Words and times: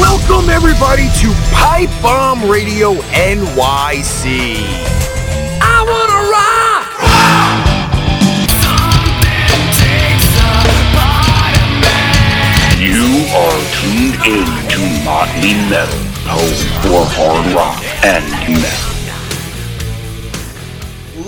Welcome 0.00 0.50
everybody 0.50 1.08
to 1.20 1.32
Pipe 1.52 1.90
Bomb 2.02 2.50
Radio 2.50 2.94
NYC. 2.94 4.56
I 5.62 5.84
wanna 5.86 6.18
rock! 6.34 6.86
You 12.80 13.26
are 13.32 13.60
tuned 13.78 14.18
in 14.26 14.46
to 14.70 14.80
Motley 15.04 15.54
Metal, 15.70 16.02
home 16.26 16.56
for 16.82 17.06
hard 17.14 17.46
rock 17.54 17.78
and 18.04 18.24
metal. 18.60 18.87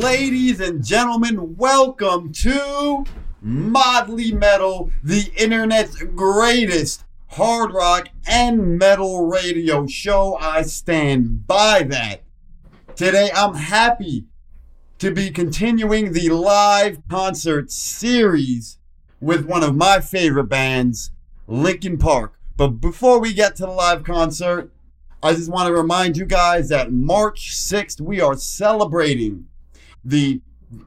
Ladies 0.00 0.60
and 0.60 0.82
gentlemen, 0.82 1.58
welcome 1.58 2.32
to 2.32 3.04
Motley 3.42 4.32
Metal, 4.32 4.90
the 5.04 5.30
internet's 5.36 6.02
greatest 6.02 7.04
hard 7.32 7.74
rock 7.74 8.08
and 8.26 8.78
metal 8.78 9.26
radio 9.26 9.86
show. 9.86 10.38
I 10.40 10.62
stand 10.62 11.46
by 11.46 11.82
that. 11.82 12.22
Today, 12.96 13.30
I'm 13.34 13.56
happy 13.56 14.24
to 15.00 15.10
be 15.10 15.30
continuing 15.30 16.12
the 16.12 16.30
live 16.30 17.02
concert 17.10 17.70
series 17.70 18.78
with 19.20 19.44
one 19.44 19.62
of 19.62 19.76
my 19.76 20.00
favorite 20.00 20.48
bands, 20.48 21.10
Linkin 21.46 21.98
Park. 21.98 22.38
But 22.56 22.80
before 22.80 23.20
we 23.20 23.34
get 23.34 23.54
to 23.56 23.66
the 23.66 23.72
live 23.72 24.04
concert, 24.04 24.72
I 25.22 25.34
just 25.34 25.52
want 25.52 25.66
to 25.66 25.74
remind 25.74 26.16
you 26.16 26.24
guys 26.24 26.70
that 26.70 26.90
March 26.90 27.50
6th, 27.54 28.00
we 28.00 28.18
are 28.22 28.34
celebrating 28.34 29.48
the 30.04 30.40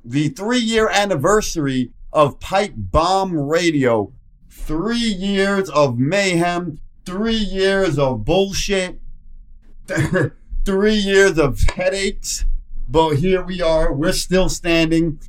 the 0.04 0.30
three 0.30 0.60
year 0.60 0.90
anniversary 0.90 1.92
of 2.12 2.40
Pipe 2.40 2.74
Bomb 2.76 3.38
Radio. 3.38 4.14
Three 4.50 4.96
years 4.98 5.70
of 5.70 5.98
mayhem, 5.98 6.80
three 7.06 7.36
years 7.36 8.00
of 8.00 8.24
bullshit, 8.24 9.02
three 10.66 10.96
years 10.96 11.38
of 11.38 11.60
headaches. 11.76 12.46
But 12.88 13.16
here 13.16 13.42
we 13.44 13.62
are, 13.62 13.92
we're 13.92 14.14
still 14.14 14.50
standing. 14.50 15.20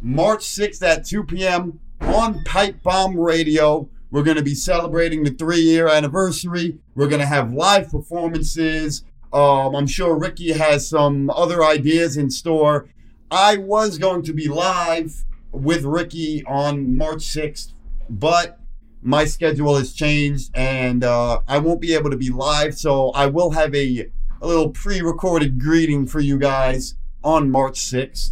March 0.00 0.40
6th 0.40 0.82
at 0.82 1.06
2 1.06 1.24
p.m. 1.24 1.80
on 2.00 2.44
Pipe 2.44 2.82
Bomb 2.82 3.18
Radio. 3.18 3.88
We're 4.10 4.22
going 4.22 4.36
to 4.36 4.42
be 4.42 4.54
celebrating 4.54 5.24
the 5.24 5.30
three 5.30 5.60
year 5.60 5.88
anniversary. 5.88 6.78
We're 6.94 7.08
going 7.08 7.20
to 7.20 7.26
have 7.26 7.52
live 7.52 7.90
performances. 7.90 9.02
Um, 9.32 9.74
I'm 9.74 9.88
sure 9.88 10.16
Ricky 10.16 10.52
has 10.52 10.88
some 10.88 11.30
other 11.30 11.64
ideas 11.64 12.16
in 12.16 12.30
store. 12.30 12.88
I 13.30 13.56
was 13.56 13.98
going 13.98 14.22
to 14.22 14.32
be 14.32 14.48
live 14.48 15.24
with 15.50 15.84
Ricky 15.84 16.44
on 16.44 16.96
March 16.96 17.20
6th, 17.20 17.72
but 18.08 18.58
my 19.02 19.24
schedule 19.24 19.76
has 19.76 19.92
changed 19.92 20.50
and 20.54 21.04
uh, 21.04 21.40
I 21.46 21.58
won't 21.58 21.80
be 21.80 21.94
able 21.94 22.10
to 22.10 22.16
be 22.16 22.30
live. 22.30 22.74
So 22.74 23.10
I 23.10 23.26
will 23.26 23.50
have 23.50 23.74
a, 23.74 24.10
a 24.40 24.46
little 24.46 24.70
pre 24.70 25.00
recorded 25.00 25.60
greeting 25.60 26.06
for 26.06 26.20
you 26.20 26.38
guys 26.38 26.94
on 27.22 27.50
March 27.50 27.80
6th. 27.80 28.30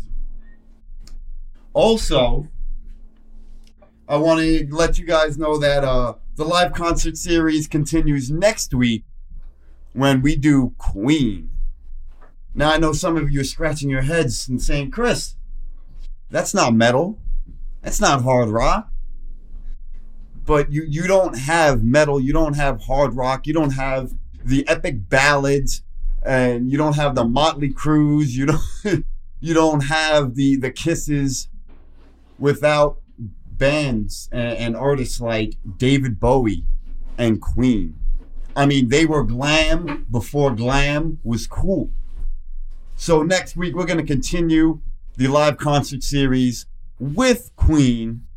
Also, 1.74 2.48
I 4.08 4.16
want 4.16 4.40
to 4.40 4.66
let 4.70 4.98
you 4.98 5.06
guys 5.06 5.38
know 5.38 5.58
that 5.58 5.84
uh, 5.84 6.14
the 6.36 6.44
live 6.44 6.72
concert 6.72 7.16
series 7.16 7.66
continues 7.66 8.30
next 8.30 8.74
week 8.74 9.04
when 9.92 10.22
we 10.22 10.36
do 10.36 10.74
Queen. 10.78 11.51
Now, 12.54 12.72
I 12.72 12.78
know 12.78 12.92
some 12.92 13.16
of 13.16 13.30
you 13.30 13.40
are 13.40 13.44
scratching 13.44 13.88
your 13.88 14.02
heads 14.02 14.48
and 14.48 14.60
saying, 14.60 14.90
Chris, 14.90 15.36
that's 16.30 16.52
not 16.52 16.74
metal. 16.74 17.18
That's 17.80 18.00
not 18.00 18.22
hard 18.22 18.48
rock. 18.48 18.90
But 20.44 20.72
you, 20.72 20.84
you 20.86 21.06
don't 21.06 21.38
have 21.38 21.82
metal, 21.82 22.20
you 22.20 22.32
don't 22.32 22.54
have 22.54 22.82
hard 22.82 23.14
rock, 23.14 23.46
you 23.46 23.54
don't 23.54 23.74
have 23.74 24.12
the 24.44 24.66
epic 24.68 25.08
ballads, 25.08 25.82
and 26.24 26.70
you 26.70 26.76
don't 26.76 26.96
have 26.96 27.14
the 27.14 27.24
Motley 27.24 27.72
Crues, 27.72 28.36
you 28.36 28.46
don't 28.46 29.04
you 29.40 29.54
don't 29.54 29.84
have 29.84 30.34
the 30.34 30.56
the 30.56 30.70
kisses 30.70 31.48
without 32.38 32.98
bands 33.46 34.28
and, 34.32 34.58
and 34.58 34.76
artists 34.76 35.20
like 35.20 35.54
David 35.76 36.18
Bowie 36.18 36.64
and 37.18 37.40
Queen. 37.40 37.96
I 38.56 38.66
mean, 38.66 38.88
they 38.88 39.06
were 39.06 39.24
glam 39.24 40.06
before 40.10 40.54
glam 40.54 41.18
was 41.22 41.46
cool. 41.46 41.90
So 43.02 43.24
next 43.24 43.56
week 43.56 43.74
we're 43.74 43.84
going 43.84 43.98
to 43.98 44.06
continue 44.06 44.80
the 45.16 45.26
live 45.26 45.56
concert 45.56 46.04
series 46.04 46.66
with 47.00 47.50
Queen, 47.56 48.28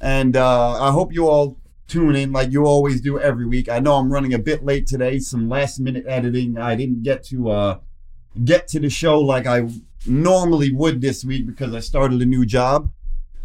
and 0.00 0.36
uh, 0.36 0.80
I 0.80 0.92
hope 0.92 1.12
you 1.12 1.26
all 1.26 1.58
tune 1.88 2.14
in 2.14 2.30
like 2.30 2.52
you 2.52 2.66
always 2.66 3.00
do 3.00 3.18
every 3.18 3.46
week. 3.46 3.68
I 3.68 3.80
know 3.80 3.94
I'm 3.94 4.12
running 4.12 4.32
a 4.32 4.38
bit 4.38 4.64
late 4.64 4.86
today, 4.86 5.18
some 5.18 5.48
last 5.48 5.80
minute 5.80 6.04
editing. 6.06 6.56
I 6.56 6.76
didn't 6.76 7.02
get 7.02 7.24
to 7.24 7.50
uh, 7.50 7.78
get 8.44 8.68
to 8.68 8.78
the 8.78 8.90
show 8.90 9.18
like 9.18 9.44
I 9.44 9.68
normally 10.06 10.70
would 10.70 11.00
this 11.00 11.24
week 11.24 11.44
because 11.44 11.74
I 11.74 11.80
started 11.80 12.22
a 12.22 12.26
new 12.26 12.46
job, 12.46 12.92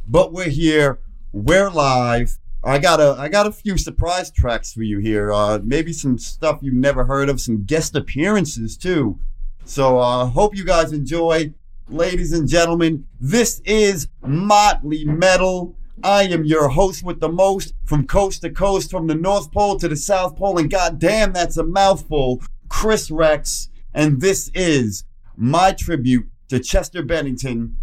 but 0.07 0.31
we're 0.31 0.49
here, 0.49 0.99
we're 1.31 1.71
live. 1.71 2.37
I 2.63 2.77
got 2.77 2.99
a 2.99 3.15
I 3.17 3.29
got 3.29 3.47
a 3.47 3.51
few 3.51 3.79
surprise 3.79 4.29
tracks 4.29 4.73
for 4.73 4.83
you 4.83 4.99
here. 4.99 5.33
Uh, 5.33 5.57
maybe 5.63 5.91
some 5.91 6.19
stuff 6.19 6.59
you've 6.61 6.75
never 6.75 7.05
heard 7.05 7.29
of, 7.29 7.41
some 7.41 7.63
guest 7.63 7.95
appearances 7.95 8.77
too. 8.77 9.19
So 9.65 9.99
uh 9.99 10.25
hope 10.25 10.55
you 10.55 10.65
guys 10.65 10.91
enjoy. 10.91 11.53
Ladies 11.89 12.31
and 12.31 12.47
gentlemen, 12.47 13.05
this 13.19 13.61
is 13.65 14.07
Motley 14.21 15.03
Metal. 15.03 15.75
I 16.03 16.23
am 16.23 16.45
your 16.45 16.69
host 16.69 17.03
with 17.03 17.19
the 17.19 17.29
most 17.29 17.73
from 17.85 18.07
coast 18.07 18.41
to 18.41 18.49
coast, 18.49 18.89
from 18.89 19.07
the 19.07 19.15
North 19.15 19.51
Pole 19.51 19.77
to 19.77 19.87
the 19.87 19.97
South 19.97 20.35
Pole, 20.35 20.57
and 20.57 20.69
goddamn, 20.69 21.33
that's 21.33 21.57
a 21.57 21.63
mouthful. 21.63 22.41
Chris 22.69 23.11
Rex, 23.11 23.69
and 23.93 24.21
this 24.21 24.49
is 24.55 25.03
my 25.35 25.73
tribute 25.73 26.27
to 26.47 26.59
Chester 26.59 27.03
Bennington. 27.03 27.75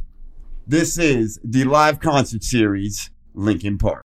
This 0.67 0.99
is 0.99 1.39
the 1.45 1.65
live 1.65 2.01
concert 2.01 2.43
series, 2.43 3.11
Linkin 3.35 3.79
Park. 3.79 4.08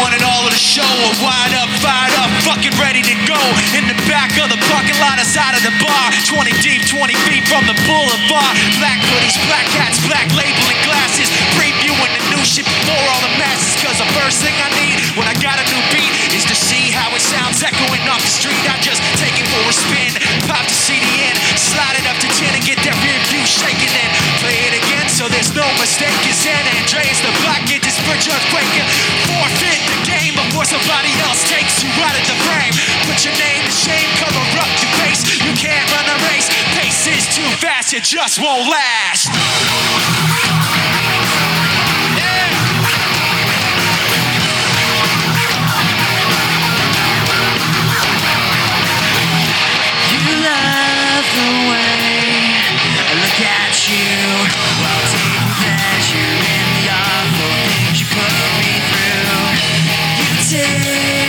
One 0.00 0.12
and 0.12 0.24
all 0.24 0.44
to 0.44 0.52
the 0.52 0.60
show. 0.60 0.84
We're 0.84 1.20
wide 1.24 1.54
up, 1.56 1.68
fired 1.80 2.12
up, 2.20 2.30
fucking 2.44 2.74
ready 2.76 3.00
to 3.00 3.16
go. 3.24 3.40
In 3.76 3.88
the 3.88 3.96
back 4.08 4.32
of 4.40 4.52
the 4.52 4.60
parking 4.68 4.96
lot, 5.00 5.16
outside 5.16 5.56
of 5.56 5.64
the 5.64 5.72
bar. 5.80 6.12
20 6.28 6.52
deep, 6.60 6.84
20 6.88 7.14
feet 7.28 7.44
from 7.48 7.64
the 7.64 7.76
boulevard. 7.88 8.54
Black 8.80 9.00
hoodies, 9.08 9.36
black 9.48 9.68
hats, 9.76 10.00
black 10.04 10.28
labeling 10.36 10.80
glasses. 10.84 11.32
Previewing 11.56 12.12
the 12.12 12.22
new 12.32 12.42
shit 12.44 12.68
before 12.68 13.04
all 13.08 13.22
the 13.24 13.32
masses. 13.40 13.72
Cause 13.80 13.96
the 13.96 14.10
first 14.16 14.44
thing 14.44 14.54
I 14.60 14.68
need 14.76 14.96
when 15.16 15.28
I 15.28 15.34
got 15.40 15.56
a 15.56 15.64
new 15.72 15.82
beat 15.92 16.12
is 16.36 16.44
to 16.48 16.56
see 16.56 16.92
how 16.92 17.08
it 17.16 17.22
sounds 17.24 17.62
echoing 17.64 18.04
off 18.08 18.20
the 18.20 18.32
street. 18.32 18.64
I 18.68 18.76
just 18.84 19.00
take 19.16 19.36
it 19.36 19.48
for 19.48 19.62
a 19.64 19.74
spin, 19.74 20.12
pop 20.44 20.64
the 20.68 20.76
CD 20.76 21.04
in, 21.04 21.34
slide 21.56 21.96
it 21.96 22.06
up 22.08 22.18
to 22.20 22.28
10 22.28 22.52
and 22.52 22.64
get 22.64 22.80
that 22.84 22.96
rear 23.00 23.20
view 23.32 23.44
shaking 23.44 23.92
in. 23.92 24.10
Play 24.44 24.58
it 24.68 24.74
again 24.76 24.85
so 25.16 25.24
there's 25.32 25.48
no 25.56 25.64
mistake. 25.80 26.12
It's 26.28 26.44
San 26.44 26.60
Andreas, 26.76 27.24
the 27.24 27.32
block, 27.40 27.64
get 27.64 27.80
this 27.80 27.96
bridge 28.04 28.28
earthquaking. 28.28 28.84
Forfeit 29.24 29.80
the 29.88 29.96
game 30.04 30.36
before 30.36 30.68
somebody 30.68 31.08
else 31.24 31.40
takes 31.48 31.80
you 31.80 31.88
out 32.04 32.12
of 32.12 32.24
the 32.28 32.36
frame. 32.44 32.76
Put 33.08 33.24
your 33.24 33.32
name 33.40 33.64
to 33.64 33.72
shame, 33.72 34.10
cover 34.20 34.44
up 34.60 34.68
your 34.76 34.92
face. 35.00 35.24
You 35.40 35.56
can't 35.56 35.88
run 35.88 36.04
a 36.04 36.20
race. 36.28 36.52
Pace 36.76 37.08
is 37.08 37.24
too 37.32 37.48
fast, 37.64 37.96
it 37.96 38.04
just 38.04 38.36
won't 38.44 38.68
last. 38.68 39.32
You 50.12 50.20
the 51.32 51.70
way 51.72 51.85
take 60.48 61.25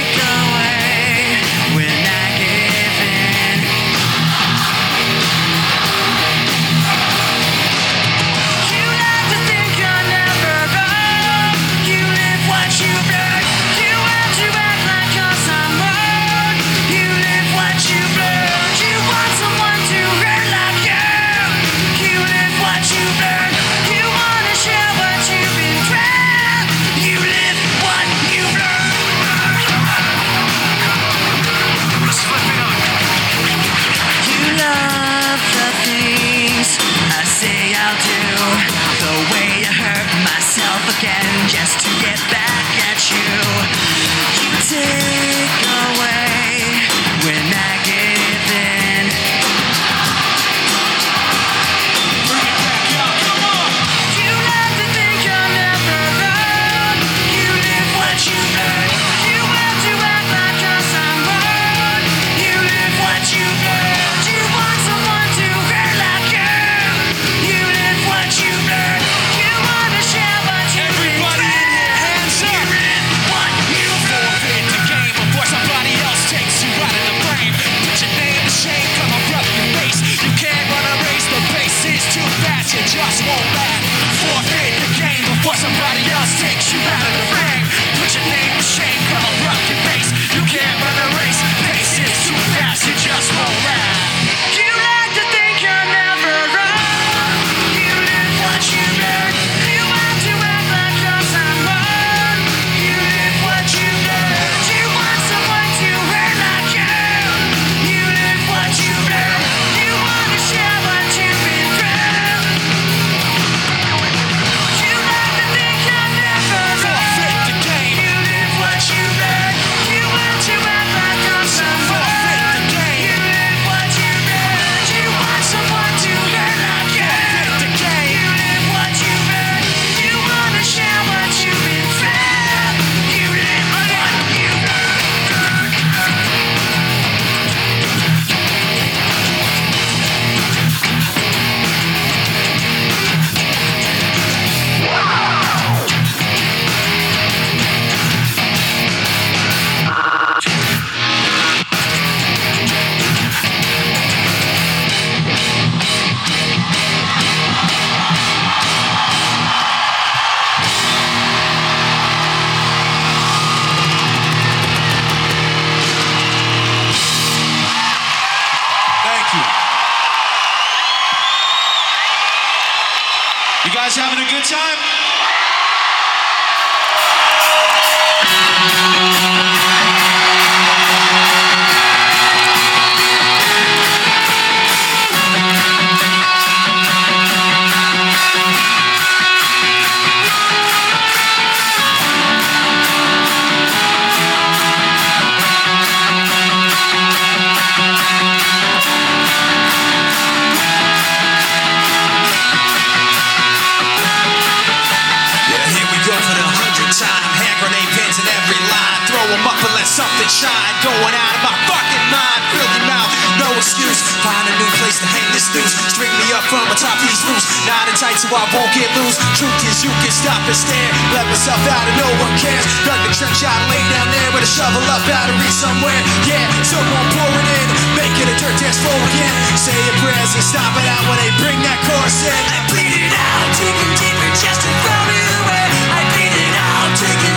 line. 209.27 209.35
Throw 209.35 209.35
'em 209.35 209.47
up 209.47 209.59
and 209.59 209.75
let 209.75 209.88
something 209.88 210.29
shine. 210.31 210.74
Going 210.83 211.15
out 211.15 211.35
of 211.35 211.41
my 211.44 211.56
fucking 211.68 212.06
mind. 212.12 212.41
Fill 212.47 212.69
your 212.79 212.88
mouth, 212.88 213.12
no 213.44 213.50
excuse. 213.59 214.00
Find 214.24 214.47
a 214.47 214.56
new 214.56 214.71
place 214.79 215.00
to 215.03 215.07
hang 215.07 215.27
this 215.35 215.51
noose. 215.51 215.75
String 215.91 216.13
me 216.15 216.31
up 216.31 216.44
from 216.47 216.63
atop 216.71 216.95
these 217.03 217.19
roofs. 217.27 217.44
Knot 217.68 217.91
it 217.91 218.00
tight 218.00 218.15
so 218.24 218.31
I 218.31 218.47
won't 218.56 218.71
get 218.71 218.88
loose. 218.95 219.19
Truth 219.35 219.59
is, 219.68 219.83
you 219.83 219.91
can 220.00 220.12
stop 220.12 220.39
and 220.47 220.56
stare. 220.56 220.91
Let 221.12 221.27
myself 221.27 221.59
out 221.68 221.83
and 221.91 221.97
no 222.00 222.09
one 222.24 222.33
cares. 222.39 222.63
Dug 222.88 223.00
the 223.03 223.12
trench 223.12 223.44
out 223.44 223.59
lay 223.68 223.83
down 223.91 224.07
there 224.15 224.31
with 224.31 224.47
a 224.47 224.51
shovel 224.51 224.83
up 224.88 225.03
battery 225.03 225.51
somewhere. 225.51 226.01
Yeah, 226.24 226.47
someone 226.63 227.07
pour 227.12 227.27
it 227.27 227.47
in. 227.59 227.68
Make 228.00 228.15
it 228.24 228.31
a 228.31 228.35
dirt 228.39 228.56
dance 228.63 228.79
floor 228.79 228.95
again. 229.12 229.33
Say 229.59 229.75
your 229.75 229.97
prayers 230.00 230.31
and 230.39 230.44
stop 230.44 230.71
it 230.79 230.88
out 230.88 231.03
when 231.12 231.19
they 231.19 231.31
bring 231.44 231.59
that 231.68 231.79
chorus 231.83 232.24
in. 232.24 232.41
I 232.56 232.63
bleed 232.71 232.95
it 232.95 233.12
out, 233.12 233.47
digging 233.59 233.94
deeper 234.00 234.31
just 234.39 234.63
to 234.63 234.71
throw 234.88 235.03
it 235.12 235.27
away. 235.44 235.66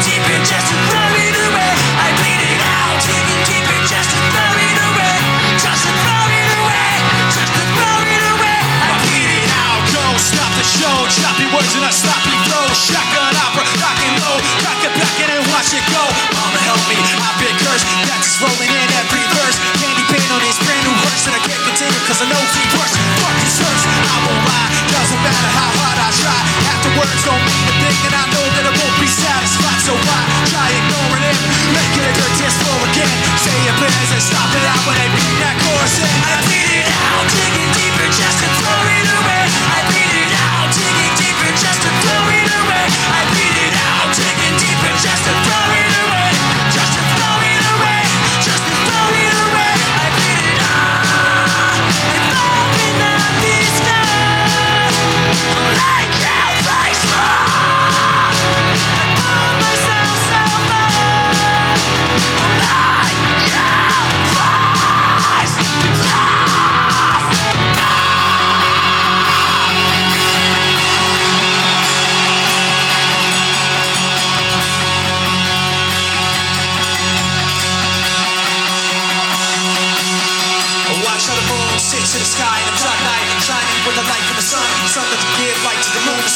I 0.01 0.07
bleed 0.07 0.17
it 0.17 0.25
out, 0.25 0.25
digging 0.25 0.33
deeper 0.33 0.45
just 0.49 0.67
to 0.73 0.77
throw 0.89 1.13
it 1.13 1.37
away. 1.45 1.73
I 2.01 2.09
bleed 2.17 2.41
it 2.41 2.61
out, 2.65 2.97
digging 3.05 3.45
deeper 3.45 3.70
the. 11.05 11.11
Choppy 11.21 11.47
words 11.53 11.73
and 11.77 11.85
a 11.85 11.93
sloppy 11.93 12.35
flow. 12.49 12.67
Shotgun 12.77 13.35
opera, 13.37 13.65
rock 13.81 13.99
and 14.05 14.17
roll. 14.21 14.41
Rock 14.65 14.81
it 14.85 14.93
back 14.97 15.17
in 15.21 15.29
and 15.31 15.45
watch 15.53 15.73
it 15.73 15.85
go. 15.93 16.03
Mama 16.37 16.61
help 16.65 16.83
me, 16.89 16.97
I've 16.97 17.39
been 17.41 17.57
cursed. 17.61 17.87
That's 18.09 18.41
rolling 18.41 18.73
in 18.73 18.89
every 19.01 19.25
verse. 19.37 19.57
Candy 19.81 20.05
paint 20.13 20.29
on 20.33 20.41
these 20.45 20.59
brand 20.61 20.83
new 20.85 20.97
hearts 21.01 21.25
that 21.25 21.35
I 21.37 21.41
can't 21.45 21.63
continue 21.65 22.01
cause 22.05 22.21
I 22.21 22.27
know 22.29 22.41
it's 22.41 22.57
worse. 22.77 22.95
Fuck 23.21 23.35
these 23.41 23.59
hurts, 23.61 23.85
I 23.87 24.17
won't 24.29 24.45
lie. 24.45 24.69
Doesn't 24.91 25.23
matter 25.25 25.51
how 25.57 25.69
hard 25.81 25.99
I 26.01 26.11
try. 26.13 26.41
Words 26.91 27.23
don't 27.23 27.45
mean 27.47 27.65
a 27.71 27.75
thing 27.87 27.99
and 28.09 28.15
I 28.19 28.25
know 28.35 28.47
that 28.57 28.67
I 28.67 28.73
won't 28.75 28.97
be 28.99 29.07
satisfied. 29.07 29.81
So 29.85 29.95
why 29.95 30.21
try 30.51 30.69
ignoring 30.75 31.23
it? 31.23 31.39
Make 31.71 31.93
it 31.97 32.05
a 32.09 32.13
dirt 32.19 32.35
dance 32.41 32.57
floor 32.61 32.81
again. 32.93 33.15
Say 33.41 33.57
your 33.63 33.77
prayers 33.79 34.11
and 34.11 34.21
stop 34.21 34.51
it 34.53 34.65
out 34.67 34.81
when 34.85 34.97
they 34.99 35.09
beat 35.15 35.37
that 35.39 35.55
chorus 35.65 35.97
in. 36.03 36.11
I 36.11 36.35
bleed 36.45 36.73
it 36.83 36.89
out, 36.91 37.25
digging 37.31 37.71
deeper 37.79 38.09
just 38.11 38.37
to 38.43 38.49
throw 38.59 38.81
it 38.91 39.07
away. 39.07 39.45
I 39.71 39.79
bleed 39.87 40.13
it 40.25 40.31
out, 40.35 40.40
digging 41.41 41.57
deeper 41.57 41.65
just 41.65 41.83
throw 42.05 42.25
it 42.37 42.49
away. 42.53 42.87
I 43.17 43.21
bleed 43.33 43.57
it 43.65 43.75
out, 43.89 44.13
digging 44.13 44.57
deeper 44.61 44.93
just 45.01 45.25
to 45.25 45.40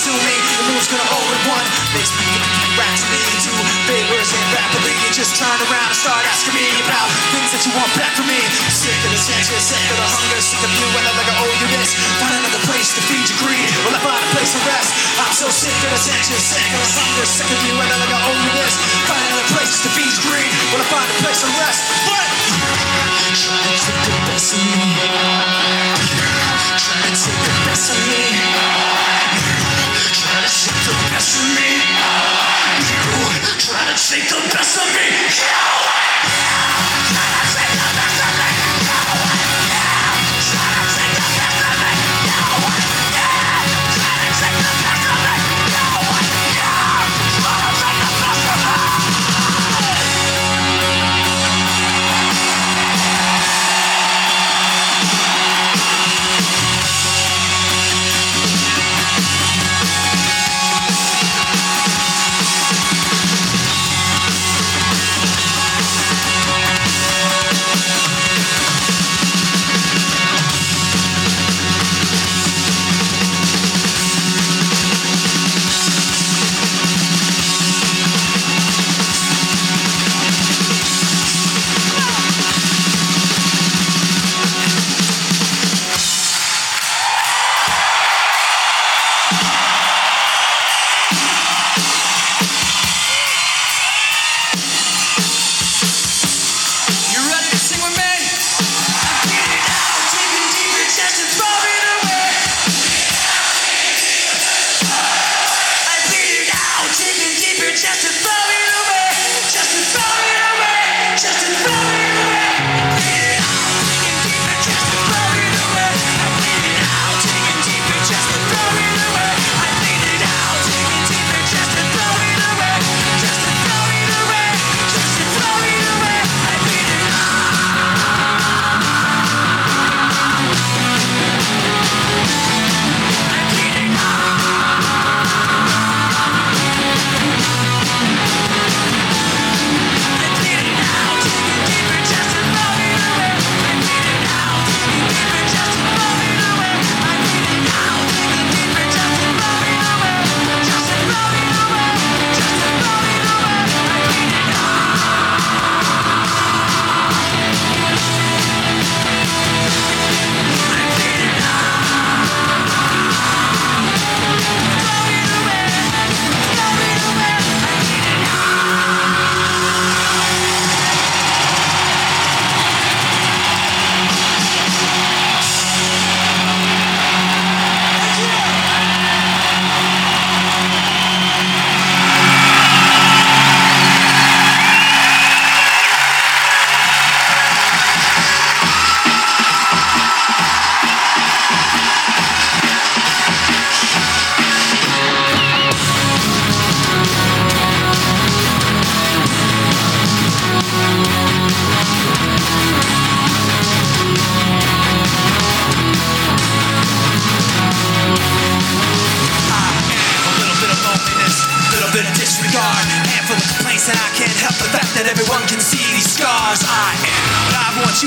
to 0.04 0.12
the 0.12 0.20
moon, 0.20 0.44
assuming 0.52 0.84
the 0.84 0.92
gonna 0.92 1.08
hold 1.08 1.30
it 1.32 1.42
one. 1.48 1.66
Makes 1.96 2.12
me 2.20 2.28
think 2.28 2.72
back 2.76 2.92
to 2.92 3.06
me 3.08 3.20
two 3.40 3.56
favors 3.88 4.28
and 4.36 4.44
rapidly. 4.52 4.92
Just 5.16 5.32
turn 5.40 5.56
around 5.64 5.88
and 5.88 5.96
start 5.96 6.20
asking 6.28 6.52
me 6.52 6.66
about 6.84 7.08
things 7.32 7.48
that 7.56 7.64
you 7.64 7.72
want 7.72 7.88
back 7.96 8.12
from 8.12 8.28
me. 8.28 8.36
Sick 8.68 9.00
of 9.00 9.10
the 9.16 9.20
tension, 9.24 9.56
sick 9.56 9.80
of 9.80 9.96
the 9.96 10.04
hunger, 10.04 10.40
sick 10.44 10.60
of 10.60 10.72
you, 10.76 10.86
and 10.92 11.04
I 11.08 11.12
like 11.16 11.30
I 11.32 11.36
owe 11.40 11.56
you 11.56 11.68
this. 11.72 11.96
Find 12.20 12.36
another 12.36 12.60
place 12.68 12.92
to 12.92 13.00
feed 13.08 13.24
your 13.32 13.38
greed. 13.48 13.70
Will 13.88 13.96
I 13.96 14.00
find 14.04 14.20
a 14.20 14.28
place 14.36 14.52
to 14.52 14.60
rest. 14.68 14.90
I'm 15.24 15.32
so 15.32 15.48
sick 15.48 15.72
of 15.72 15.92
attention, 15.96 16.36
sick 16.36 16.68
of 16.68 16.80
the 16.84 16.90
hunger, 17.00 17.24
sick 17.24 17.48
of 17.48 17.60
you 17.64 17.74
and 17.80 17.88
like 17.88 18.12
I 18.12 18.20
owe 18.28 18.40
you 18.44 18.52
this. 18.60 18.74
Find 19.08 19.24
another 19.24 19.48
place 19.56 19.74
to 19.88 19.90
be 19.96 20.04
green 20.28 20.52
when 20.68 20.84
I 20.84 20.86
find 20.92 21.08
a 21.08 21.16
place 21.24 21.40
to 21.40 21.48
rest. 21.56 21.80
But 22.04 22.28
try 23.40 23.56
to 23.56 23.72
take 23.72 24.04
the 24.04 24.20
best 24.28 24.52
of 24.52 24.60
me. 24.68 24.84
Try 26.76 26.92
to 27.08 27.12
take 27.16 27.40
the 27.40 27.54
best 27.64 27.88
of 27.88 28.00
me. 28.04 29.13
The 30.84 30.90
best 30.90 31.40
of 31.40 31.48
me. 31.56 31.70
You 32.92 33.58
try 33.58 33.88
to 33.88 33.96
take 33.96 34.28
the 34.28 34.36
best 34.52 34.76
of 34.76 34.84
me. 34.92 35.93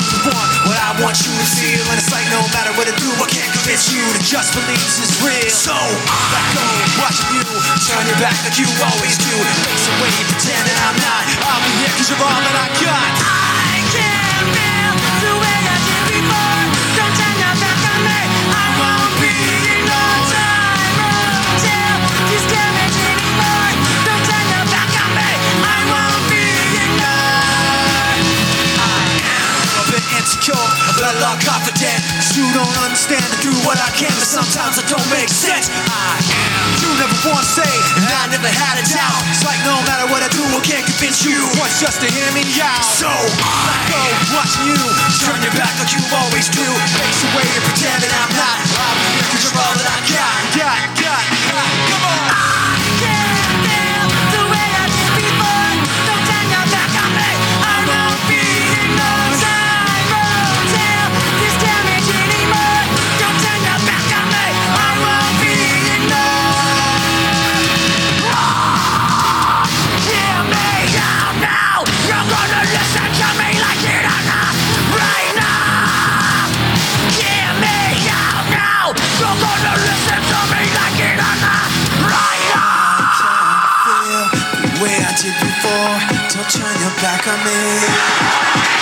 You 0.04 0.20
want, 0.30 0.50
what 0.70 0.77
I 0.77 0.94
want 1.01 1.18
you 1.25 1.32
to 1.34 1.48
feel, 1.58 1.82
and 1.89 1.98
it's 1.98 2.12
like 2.13 2.27
no 2.30 2.42
matter 2.54 2.72
what 2.77 2.86
I 2.86 2.94
do, 2.98 3.10
I 3.18 3.27
can't 3.30 3.50
convince 3.54 3.89
you 3.89 4.01
to 4.01 4.20
just 4.22 4.54
believe 4.54 4.77
this 4.77 5.01
is 5.01 5.13
real. 5.25 5.50
So 5.50 5.74
I 5.74 6.42
go, 6.54 6.66
watching 7.01 7.30
you 7.38 7.46
turn 7.88 8.04
your 8.06 8.20
back 8.22 8.38
like 8.46 8.58
you 8.60 8.68
always 8.84 9.16
do, 9.18 9.34
face 9.66 9.88
away, 9.98 10.13
pretend 10.30 10.63
that 10.70 10.80
I'm 10.86 10.98
not. 11.01 11.24
I'll 11.50 11.62
be 11.66 11.72
here 11.82 11.94
'cause 11.96 12.10
you're 12.10 12.22
all 12.22 12.42
that 12.42 12.58
I 12.58 12.68
got. 12.82 13.37
Insecure, 30.48 30.96
but 30.96 31.04
confident. 31.44 32.00
'Cause 32.16 32.38
you 32.38 32.48
don't 32.54 32.77
understand 32.84 33.24
I 33.24 33.38
do 33.42 33.51
what 33.68 33.77
I 33.80 33.89
can, 34.00 34.12
but 34.16 34.27
sometimes 34.27 34.77
it 34.77 34.88
don't 34.88 35.10
make 35.12 35.30
sense. 35.30 35.70
I 35.70 36.16
am. 36.16 36.68
You 36.82 36.89
never 36.98 37.16
to 37.44 37.46
say, 37.46 37.74
and 37.98 38.08
I 38.08 38.27
never 38.32 38.48
had 38.48 38.80
a 38.80 38.86
doubt. 38.88 39.22
It's 39.32 39.44
like 39.44 39.60
no 39.66 39.75
matter 39.84 40.08
what 40.08 40.24
I 40.24 40.30
do, 40.30 40.44
I 40.56 40.60
can't 40.63 40.86
convince 40.86 41.24
you 41.24 41.38
once 41.60 41.80
just 41.80 42.00
to 42.01 42.08
hear 42.08 42.32
me 42.32 42.44
out. 42.62 42.84
So 42.84 43.10
I 43.10 43.75
go, 43.92 44.01
watching 44.36 44.66
you 44.72 44.80
turn 45.25 45.42
your 45.44 45.54
back 45.54 45.74
like 45.80 45.92
you 45.92 46.01
always 46.16 46.48
do. 46.50 46.66
Face 46.96 47.22
away 47.27 47.48
and 47.56 47.63
pretend 47.68 48.00
that 48.04 48.13
I'm 48.22 48.32
not. 48.36 48.58
Be 48.63 49.08
here 49.16 49.27
'cause 49.30 49.44
you're 49.44 49.62
all 49.62 49.75
that 49.75 49.89
I 49.98 50.00
got, 50.08 50.39
got. 50.56 50.97
Don't 86.38 86.48
turn 86.51 86.79
your 86.82 86.91
back 87.01 87.27
on 87.27 87.44
me. 87.44 88.76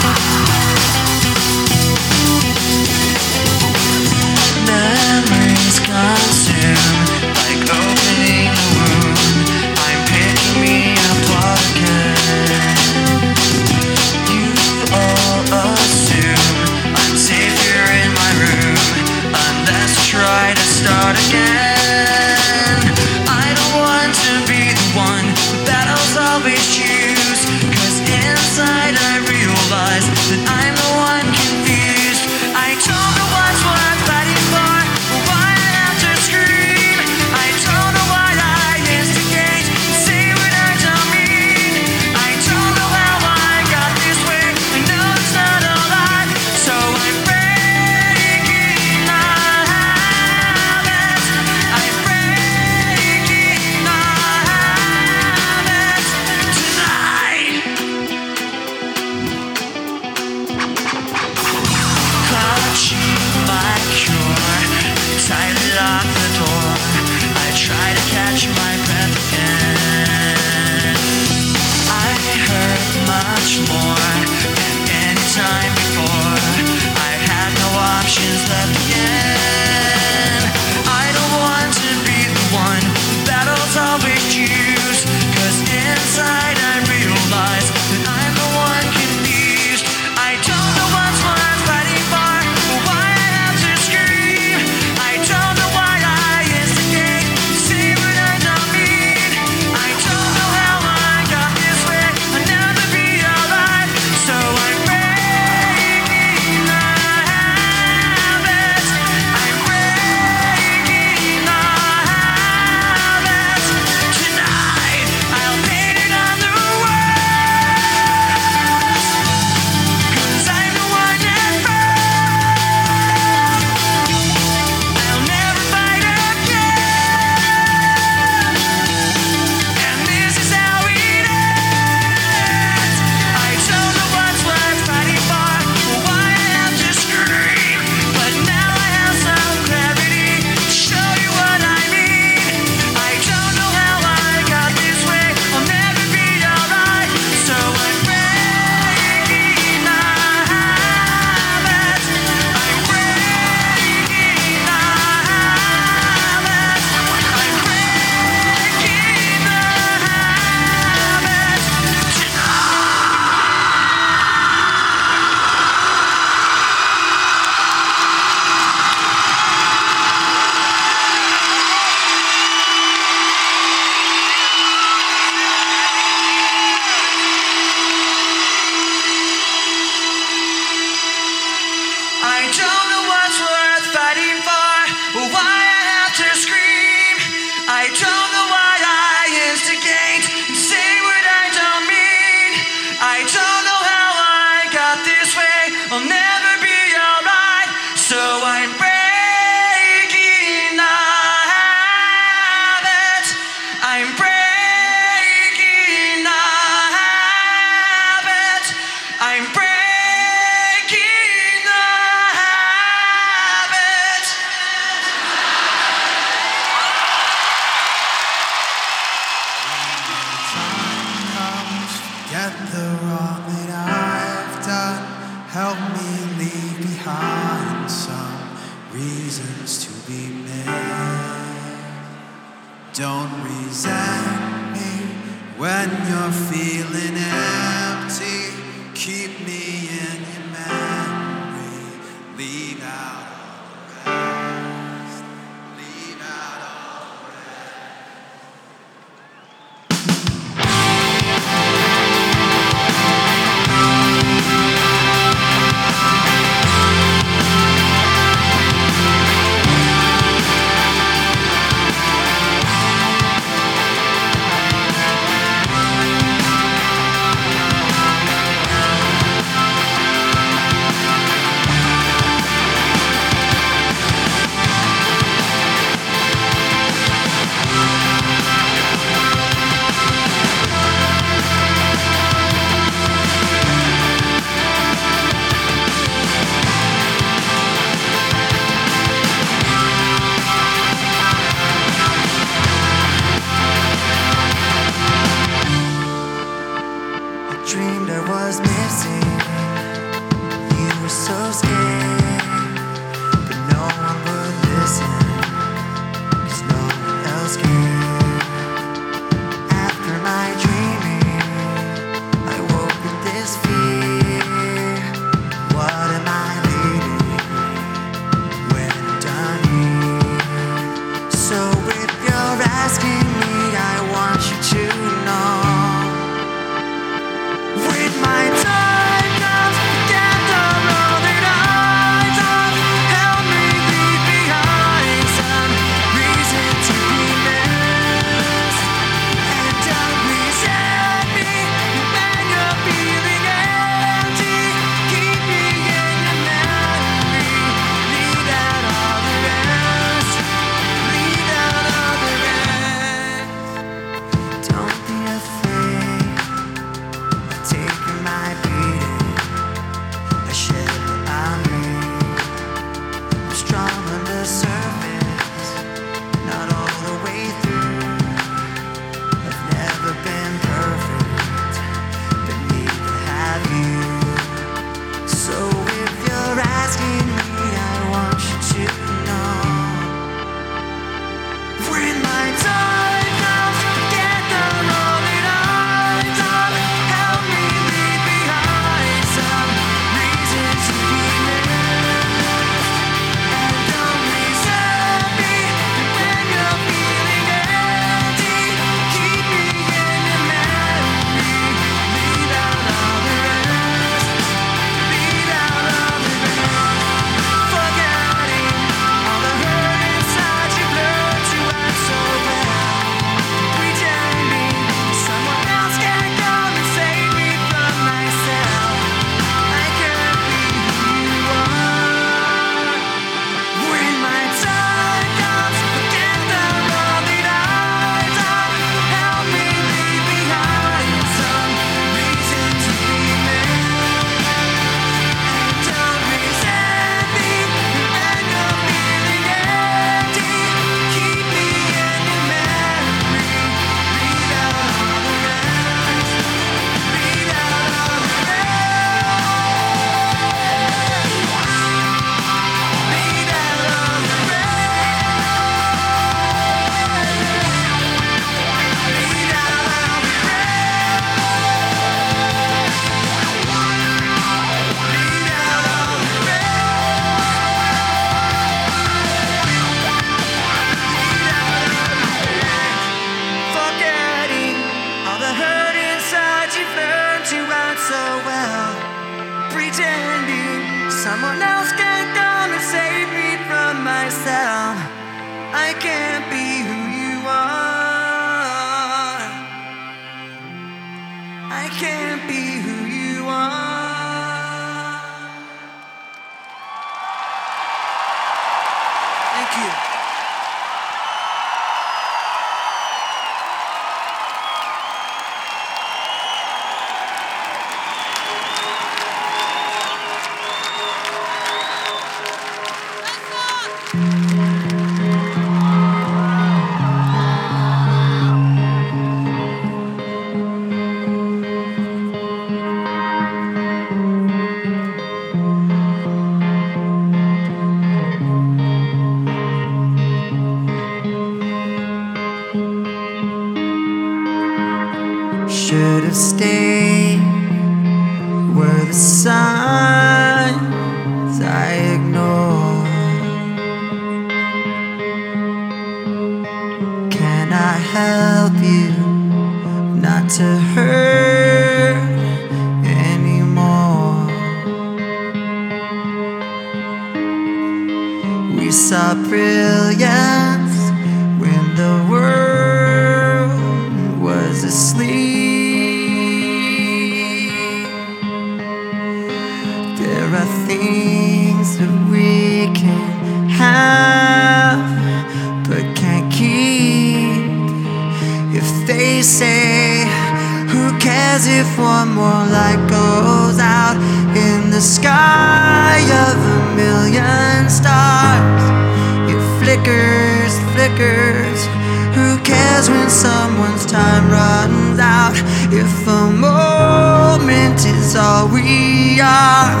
shot 599.44 600.00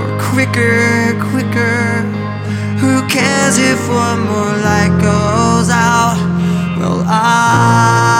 or 0.00 0.10
quicker, 0.28 1.16
quicker. 1.30 1.80
Who 2.82 2.92
cares 3.08 3.56
if 3.58 3.80
one 3.88 4.20
more 4.30 4.54
light 4.68 4.94
goes 5.00 5.68
out? 5.70 6.18
Well, 6.78 7.02
I. 7.06 8.11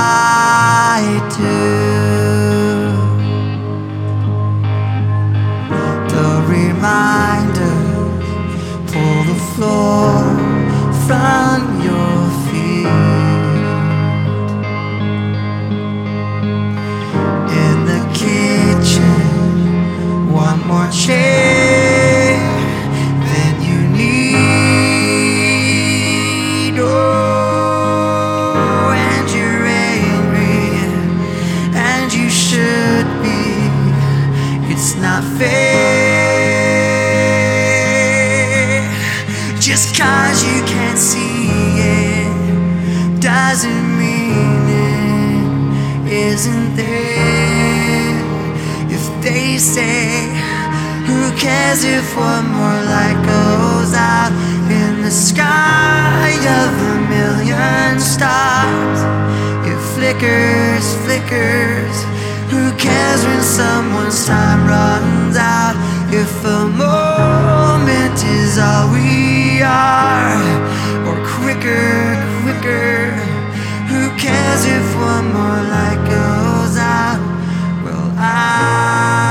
cares 51.42 51.82
if 51.82 52.16
one 52.16 52.46
more 52.54 52.80
light 52.94 53.18
goes 53.26 53.92
out 53.94 54.30
in 54.70 55.02
the 55.02 55.10
sky 55.10 56.30
of 56.62 56.70
a 56.92 56.96
million 57.10 57.98
stars? 57.98 59.00
It 59.66 59.80
flickers, 59.92 60.86
flickers. 61.02 61.96
Who 62.52 62.70
cares 62.78 63.24
when 63.26 63.42
someone's 63.42 64.24
time 64.24 64.62
runs 64.68 65.36
out? 65.36 65.74
If 66.14 66.32
a 66.44 66.62
moment 66.86 68.18
is 68.22 68.56
all 68.58 68.86
we 68.94 69.62
are, 69.62 70.38
or 71.08 71.18
quicker, 71.26 72.22
quicker. 72.42 73.18
Who 73.90 74.02
cares 74.16 74.62
if 74.64 74.86
one 74.94 75.26
more 75.38 75.62
light 75.74 76.02
goes 76.06 76.76
out? 76.78 77.18
Well, 77.82 78.12
I. 78.16 79.21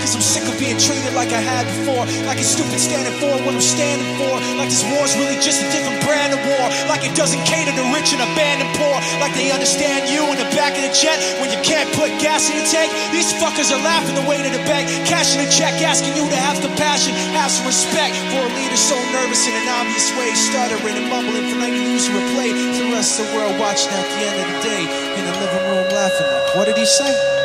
Cause 0.00 0.14
I'm 0.14 0.24
sick 0.24 0.44
of 0.48 0.56
being 0.56 0.78
treated 0.78 1.12
like 1.12 1.32
I 1.34 1.42
had 1.42 1.66
before. 1.66 2.04
Like 2.24 2.38
it's 2.38 2.52
stupid 2.54 2.78
standing 2.78 3.12
for 3.20 3.32
what 3.44 3.52
I'm 3.52 3.64
standing 3.64 4.08
for. 4.16 4.32
Like 4.56 4.70
this 4.70 4.84
war's 4.88 5.12
really 5.18 5.36
just 5.42 5.60
a 5.60 5.68
different 5.74 6.00
brand 6.06 6.32
of 6.32 6.40
war. 6.46 6.66
Like 6.88 7.04
it 7.04 7.12
doesn't 7.18 7.42
cater 7.44 7.72
to 7.74 7.84
rich 7.92 8.14
and 8.14 8.22
abandoned 8.22 8.72
poor. 8.78 8.96
Like 9.20 9.34
they 9.34 9.52
understand 9.52 10.08
you 10.08 10.24
in 10.32 10.38
the 10.38 10.48
back 10.56 10.74
of 10.78 10.82
the 10.84 10.92
jet 10.94 11.18
when 11.42 11.50
you 11.50 11.60
can't 11.60 11.88
put 11.98 12.08
gas 12.22 12.48
in 12.48 12.56
the 12.56 12.66
tank. 12.68 12.92
These 13.12 13.34
fuckers 13.36 13.74
are 13.74 13.82
laughing 13.82 14.16
the 14.16 14.26
way 14.26 14.40
to 14.40 14.50
the 14.50 14.62
bank. 14.64 14.88
Cashing 15.04 15.42
a 15.42 15.48
check, 15.50 15.74
asking 15.82 16.14
you 16.16 16.24
to 16.28 16.38
have 16.48 16.60
compassion. 16.62 17.12
Have 17.36 17.50
some 17.50 17.66
respect 17.66 18.14
for 18.32 18.42
a 18.42 18.50
leader 18.54 18.78
so 18.78 18.96
nervous 19.12 19.44
in 19.48 19.54
an 19.54 19.68
obvious 19.68 20.08
way. 20.16 20.30
Stuttering 20.32 20.96
and 20.96 21.08
mumbling 21.10 21.46
for 21.50 21.58
like 21.58 21.74
loser 21.74 22.14
play. 22.34 22.54
The 22.54 22.88
rest 22.94 23.20
of 23.20 23.26
the 23.26 23.36
world 23.36 23.58
watching 23.58 23.90
at 23.92 24.06
the 24.06 24.18
end 24.22 24.36
of 24.40 24.46
the 24.48 24.58
day. 24.64 24.82
In 25.18 25.22
the 25.26 25.34
living 25.36 25.64
room 25.68 25.86
laughing 25.90 26.28
like, 26.30 26.56
what 26.56 26.64
did 26.66 26.76
he 26.76 26.86
say? 26.86 27.41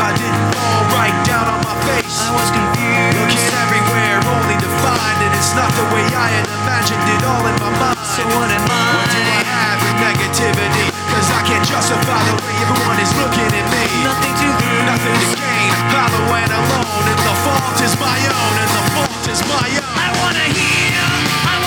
I 0.00 0.16
didn't 0.16 0.48
fall 0.56 0.82
right 0.96 1.18
down 1.28 1.44
on 1.44 1.60
my 1.60 1.76
face. 1.84 2.24
I 2.24 2.32
was 2.32 2.48
confused. 2.48 3.20
Looking 3.20 3.52
everywhere, 3.60 4.16
only 4.32 4.56
to 4.56 4.70
find 4.80 5.16
that 5.20 5.32
it's 5.36 5.52
not 5.52 5.68
the 5.76 5.84
way 5.92 6.04
I 6.16 6.26
had 6.40 6.48
imagined 6.48 7.04
it 7.04 7.20
all 7.28 7.44
in 7.44 7.56
my 7.60 7.68
mind. 7.76 8.00
So 8.00 8.24
what 8.32 8.48
am 8.48 8.64
I? 8.64 8.80
What 8.96 9.08
do 9.12 9.20
I 9.20 9.44
have 9.44 9.80
in 9.84 9.96
negativity? 10.00 10.88
Cause 11.12 11.28
I 11.28 11.44
can't 11.44 11.66
justify 11.68 12.16
the 12.32 12.36
way 12.40 12.54
everyone 12.64 12.96
is 12.96 13.12
looking 13.20 13.44
at 13.52 13.66
me. 13.68 13.84
Nothing 14.00 14.34
to 14.40 14.46
lose, 14.56 14.84
nothing 14.88 15.16
to 15.20 15.28
gain. 15.36 15.70
Hollow 15.92 16.32
and 16.32 16.48
alone, 16.48 17.04
and 17.04 17.20
the 17.20 17.36
fault 17.44 17.76
is 17.84 17.92
my 18.00 18.16
own, 18.24 18.54
and 18.56 18.70
the 18.72 18.84
fault 18.96 19.24
is 19.28 19.40
my 19.52 19.68
own. 19.68 19.94
I 20.00 20.08
wanna 20.16 20.48
heal. 20.48 21.12
I 21.44 21.59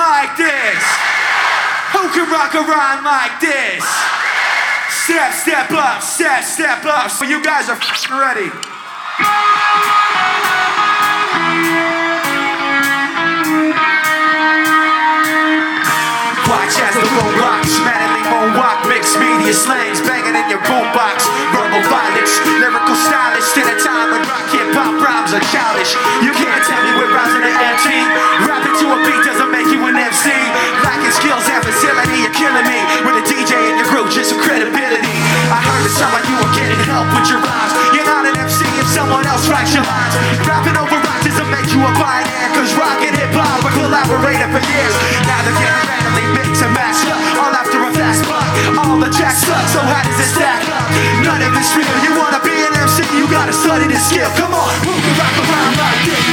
like 0.00 0.32
this. 0.40 0.80
Who 1.92 2.08
can 2.16 2.24
rock 2.32 2.56
a 2.56 2.64
rhyme 2.64 3.04
like 3.04 3.36
this? 3.36 3.84
Step, 5.04 5.32
step 5.36 5.70
up, 5.76 6.00
step, 6.00 6.42
step 6.42 6.84
up. 6.86 7.10
So 7.10 7.28
you 7.28 7.44
guys 7.44 7.68
are 7.68 7.76
ready. 8.08 8.48
Watch 16.48 16.74
as 16.80 16.94
the 16.96 17.04
road 17.04 17.36
rocks, 17.36 17.76
madly 17.84 18.24
moan 18.24 18.56
walk, 18.56 18.80
mixed 18.88 19.20
media 19.20 19.52
slangs 19.52 20.00
banging 20.00 20.34
in 20.34 20.46
your 20.48 20.64
boombox. 20.64 21.28
Verbal 21.52 21.84
violence, 21.92 22.32
lyrical 22.56 22.96
stylist 22.96 23.52
in 23.60 23.68
a 23.68 23.76
time 23.78 24.16
when 24.16 24.22
rock 24.24 24.48
hip 24.48 24.72
hop 24.72 24.96
rhymes 24.96 25.36
are 25.36 25.44
childish. 25.52 25.92
You 26.24 26.32
lines. 39.84 40.14
Rapping 40.46 40.76
over 40.76 40.98
rock 41.00 41.20
doesn't 41.24 41.50
make 41.50 41.68
you 41.72 41.80
a 41.80 41.92
pioneer. 41.96 42.48
Cause 42.56 42.72
rock 42.76 43.00
and 43.00 43.14
hip 43.16 43.32
hop 43.32 43.64
are 43.64 43.74
collaborated 43.74 44.48
for 44.52 44.62
years. 44.62 44.94
Now 45.26 45.40
they're 45.44 45.56
getting 45.56 45.84
randomly 45.88 46.26
mixed 46.36 46.62
and 46.62 46.72
matched 46.74 47.06
up. 47.08 47.20
All 47.40 47.52
after 47.54 47.80
a 47.84 47.90
fast 47.94 48.24
buck. 48.28 48.44
All 48.80 48.98
the 48.98 49.10
tracks 49.12 49.44
suck, 49.46 49.66
so 49.70 49.80
how 49.80 50.02
does 50.04 50.18
it 50.20 50.30
stack 50.34 50.62
up? 50.68 50.86
None 51.24 51.42
of 51.42 51.52
it's 51.56 51.72
real. 51.76 51.88
You 52.04 52.12
wanna 52.18 52.40
be 52.42 52.52
an 52.52 52.74
MC, 52.76 53.04
you 53.16 53.26
gotta 53.30 53.52
study 53.52 53.86
the 53.88 54.00
skill. 54.00 54.28
Come 54.36 54.52
on, 54.52 54.70
who 54.84 54.92
can 54.92 55.14
rock 55.16 55.36
around 55.40 55.74
like 55.78 56.02
this? 56.08 56.24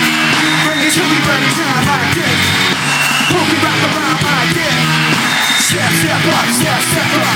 Bring 0.65 0.79
it 0.83 0.91
to 0.95 1.03
me 1.05 1.17
every 1.21 1.51
time 1.55 1.83
like 1.87 2.11
this. 2.17 2.41
Who 3.31 3.39
can 3.47 3.59
rock 3.63 3.81
around 3.87 4.19
like 4.23 4.51
this? 4.55 4.75
Step, 5.67 5.91
step 6.01 6.23
up, 6.31 6.47
step, 6.55 6.81
step 6.81 7.11
up. 7.21 7.26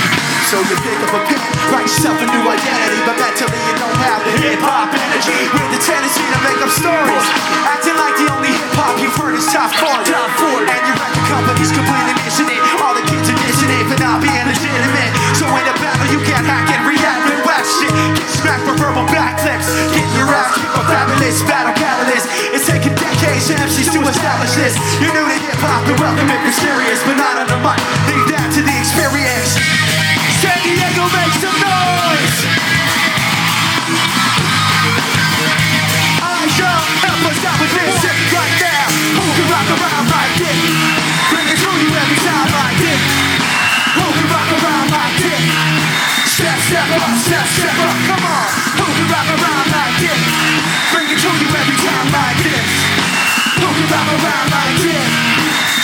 So 0.52 0.60
you 0.60 0.76
pick 0.84 1.00
up 1.00 1.16
a 1.16 1.20
pen, 1.24 1.40
write 1.72 1.88
yourself 1.88 2.20
a 2.20 2.28
new 2.28 2.44
identity, 2.44 3.00
but 3.08 3.16
mentally 3.16 3.56
you 3.56 3.72
don't 3.72 3.96
have 4.04 4.20
the 4.20 4.36
hip 4.36 4.60
hop 4.60 4.92
energy. 4.92 5.48
With 5.48 5.72
the 5.72 5.80
tendency 5.80 6.20
to 6.28 6.38
make 6.44 6.60
up 6.60 6.68
stories, 6.68 7.24
acting 7.64 7.96
like 7.96 8.20
the 8.20 8.28
only 8.28 8.52
hip 8.52 8.68
hop 8.76 9.00
you've 9.00 9.16
heard 9.16 9.32
is 9.32 9.48
top 9.48 9.72
40. 9.72 10.12
And 10.12 10.82
your 10.84 10.96
record 11.00 11.24
company's 11.32 11.72
completely 11.72 12.12
missing 12.20 12.52
it. 12.52 12.60
All 12.84 12.92
the 12.92 13.00
kids 13.08 13.32
are 13.32 13.38
dissing 13.40 13.72
it 13.80 13.84
for 13.88 13.96
not 13.96 14.20
being 14.20 14.44
legitimate. 14.44 15.12
So 15.40 15.48
in 15.56 15.64
a 15.64 15.76
battle 15.80 16.08
you 16.12 16.20
can't 16.20 16.44
hack 16.44 16.68
and 16.68 16.84
react 16.84 17.32
and 17.32 17.40
whack 17.48 17.64
shit. 17.64 17.88
Get 18.20 18.28
smacked 18.28 18.68
for 18.68 18.76
verbal 18.76 19.08
backflips. 19.08 19.72
Get 19.96 20.04
your 20.20 20.28
ass 20.36 20.52
kicked 20.52 20.68
for 20.76 20.84
fabulous 20.84 21.40
battle 21.48 21.72
catalyst. 21.80 22.28
It's 22.52 22.68
taken 22.68 22.92
decades 23.00 23.48
for 23.48 23.56
MCs 23.56 23.88
to 23.96 24.04
establish 24.04 24.52
this. 24.60 24.76
You're 25.00 25.16
new 25.16 25.24
to 25.24 25.38
hip 25.48 25.56
hop, 25.64 25.88
you're 25.88 25.96
welcome 25.96 26.28
if 26.28 26.44
you're 26.44 26.60
serious, 26.60 27.00
but 27.08 27.16
not 27.16 27.40
on 27.40 27.48
the 27.48 27.56
mic. 27.64 27.80
Leave 28.04 28.28
that 28.36 28.52
to 28.52 28.60
the 28.60 28.74
experience. 28.76 29.91
Diego, 30.42 31.06
make 31.14 31.34
some 31.38 31.54
noise! 31.54 32.38
Help 36.98 37.22
us 37.30 37.44
out 37.46 37.58
with 37.62 37.70
this 37.78 37.94
right 38.34 38.56
now. 38.58 38.90
Who 38.90 39.22
can 39.22 39.46
rock 39.46 39.70
around 39.70 40.10
like 40.10 40.34
this? 40.42 40.58
Bring 41.30 41.46
it 41.46 41.62
you 41.62 41.94
every 41.94 42.18
time. 42.26 42.50
Who 42.50 44.02
can 44.02 44.26
rock 44.34 44.50
around 44.58 44.90
like 44.90 45.14
this? 45.22 45.46
Step, 46.26 46.58
step 46.58 46.90
up, 46.90 47.14
step, 47.22 47.46
step 47.46 47.78
up, 47.78 47.94
come 48.10 48.26
on. 48.26 48.46
Who 48.82 48.86
can 48.98 49.06
rock 49.14 49.30
around 49.38 49.66
like 49.70 49.94
this? 50.02 50.26
Bring 50.90 51.06
it 51.06 51.22
to 51.22 51.30
you 51.38 51.54
every 51.54 51.78
time. 51.86 52.10
Who 53.62 53.68
can 53.70 53.86
rock 53.94 54.10
around 54.10 54.50
like 54.50 54.74
this? 54.82 55.06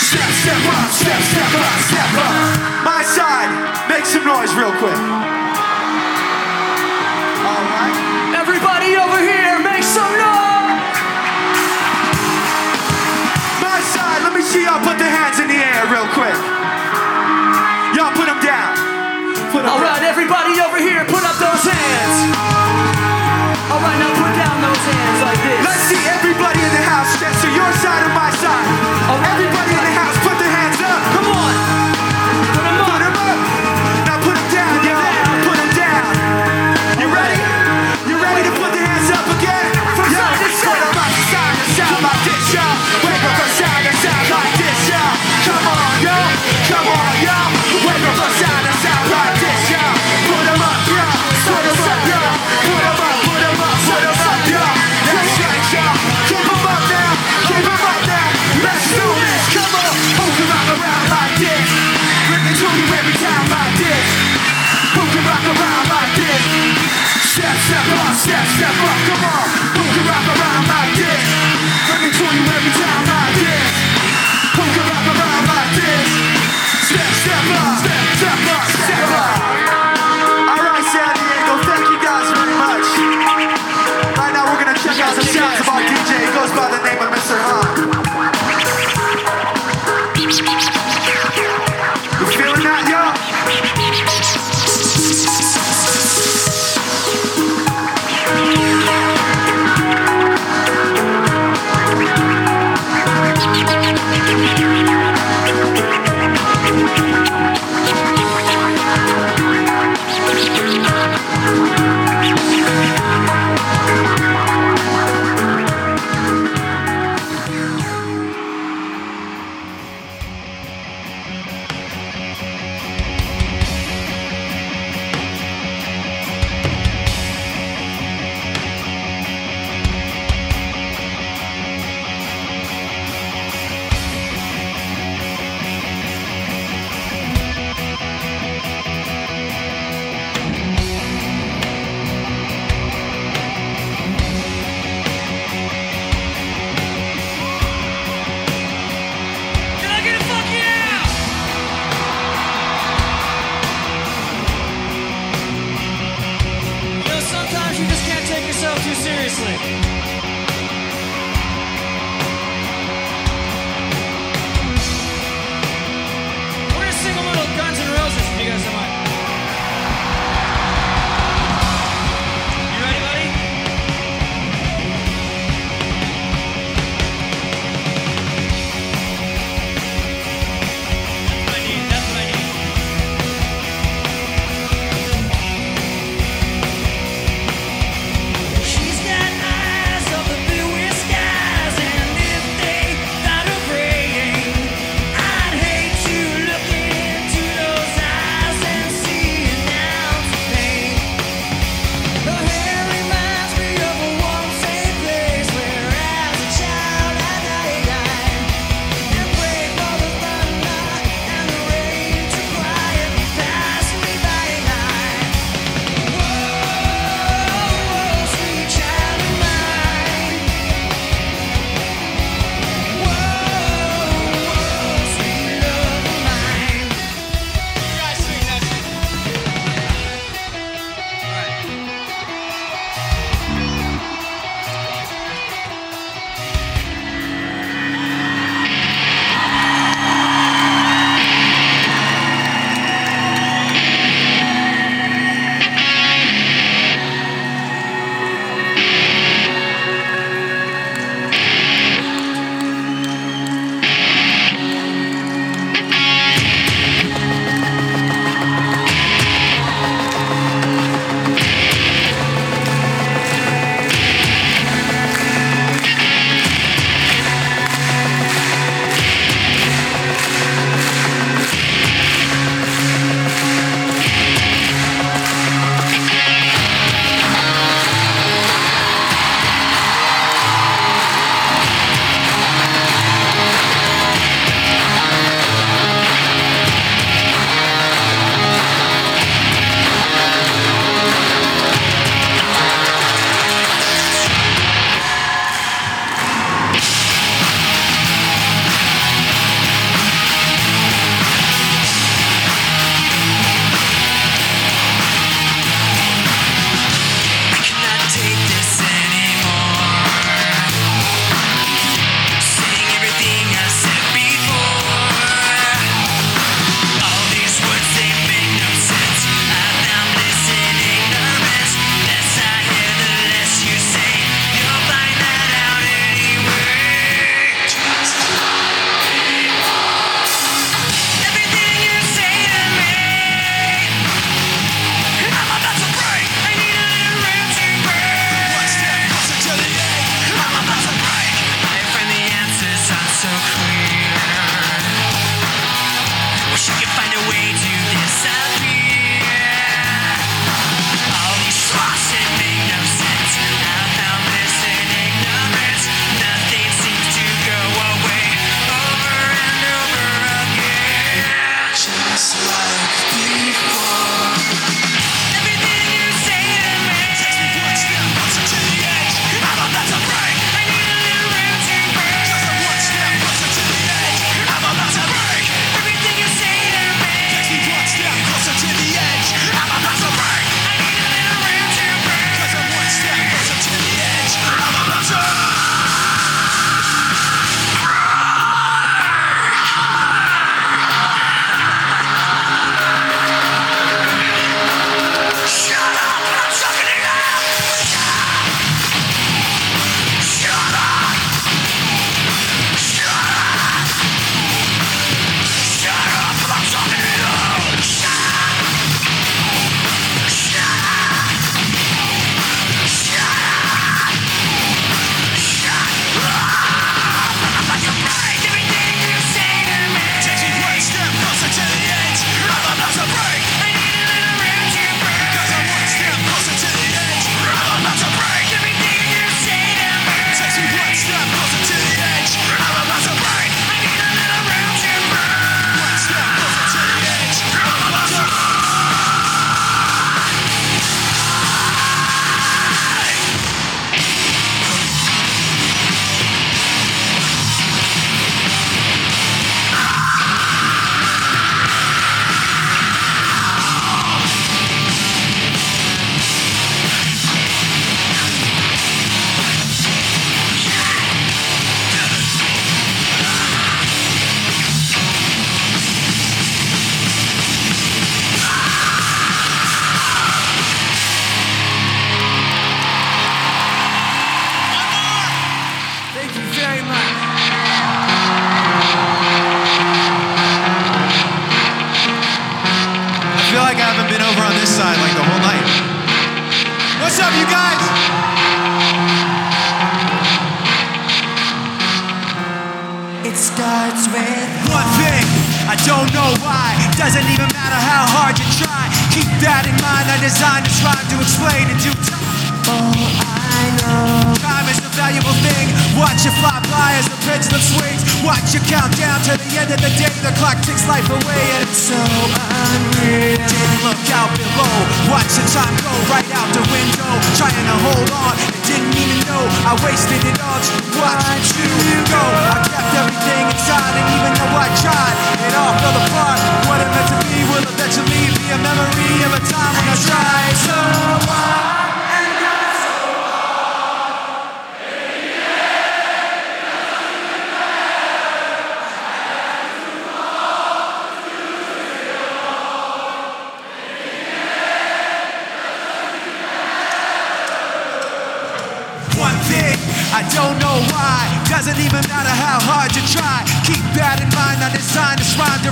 Step, 0.03 0.31
step 0.35 0.67
up, 0.67 0.91
step, 0.91 1.23
step 1.23 1.47
up, 1.63 1.79
step 1.87 2.11
up. 2.27 2.35
My 2.83 3.07
side, 3.07 3.78
make 3.99 4.07
some 4.07 4.25
noise 4.25 4.55
real 4.55 4.71
quick. 4.79 4.95
All 4.95 5.11
right. 7.67 7.91
Everybody 8.39 8.95
over 8.95 9.19
here, 9.19 9.59
make 9.59 9.83
some 9.83 10.13
noise! 10.13 10.79
My 13.61 13.81
side, 13.91 14.23
let 14.23 14.33
me 14.35 14.43
see 14.43 14.63
y'all 14.63 14.79
put 14.79 14.99
the 14.99 15.05
hands 15.05 15.41
in 15.41 15.49
the 15.49 15.55
air 15.55 15.85
real 15.91 16.07
quick. 16.15 16.48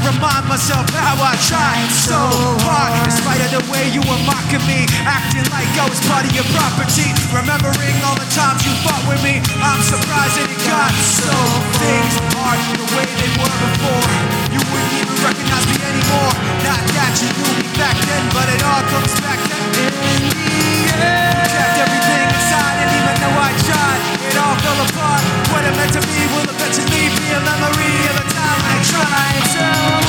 remind 0.07 0.47
myself 0.47 0.87
how 0.95 1.19
I 1.19 1.35
tried 1.51 1.91
so 1.91 2.19
hard. 2.63 2.95
In 3.03 3.11
spite 3.11 3.43
of 3.43 3.51
the 3.59 3.63
way 3.67 3.91
you 3.91 3.99
were 4.07 4.23
mocking 4.23 4.63
me, 4.71 4.87
acting 5.03 5.43
like 5.51 5.67
I 5.75 5.87
was 5.91 5.99
part 6.07 6.23
of 6.23 6.31
your 6.31 6.47
property. 6.55 7.11
Remembering 7.35 7.97
all 8.07 8.15
the 8.15 8.29
times 8.31 8.63
you 8.63 8.71
fought 8.87 9.03
with 9.11 9.19
me, 9.27 9.43
I'm 9.59 9.83
surprised 9.83 10.39
that 10.39 10.47
it 10.47 10.63
got 10.63 10.95
so. 10.95 11.35
Things 11.83 12.15
are 12.39 12.59
the 12.79 12.87
way 12.95 13.07
they 13.19 13.31
were 13.35 13.57
before. 13.67 14.07
You 14.55 14.61
wouldn't 14.71 14.95
even 14.95 15.17
recognize 15.27 15.67
me 15.75 15.77
anymore. 15.83 16.33
Not 16.63 16.81
that 16.95 17.13
you 17.19 17.29
knew 17.35 17.53
me 17.59 17.67
back 17.75 17.97
then, 18.07 18.25
but 18.31 18.47
it 18.47 18.63
all 18.63 18.85
comes 18.87 19.13
back 19.19 19.43
to 19.43 19.59
in 19.83 20.23
the 20.31 20.47
end. 21.03 21.51
Kept 21.51 21.77
everything 21.83 22.27
inside, 22.31 22.77
and 22.79 22.91
even 22.95 23.15
though 23.27 23.39
I 23.43 23.51
tried, 23.59 24.01
it 24.23 24.37
all 24.39 24.57
fell 24.63 24.81
apart. 24.87 25.23
What 25.51 25.67
it 25.67 25.75
meant 25.75 25.93
to 25.99 26.03
me 26.07 26.19
will 26.31 26.47
eventually 26.47 27.11
be 27.11 27.27
a 27.35 27.41
memory 27.43 28.26
try 29.05 30.01
to 30.01 30.06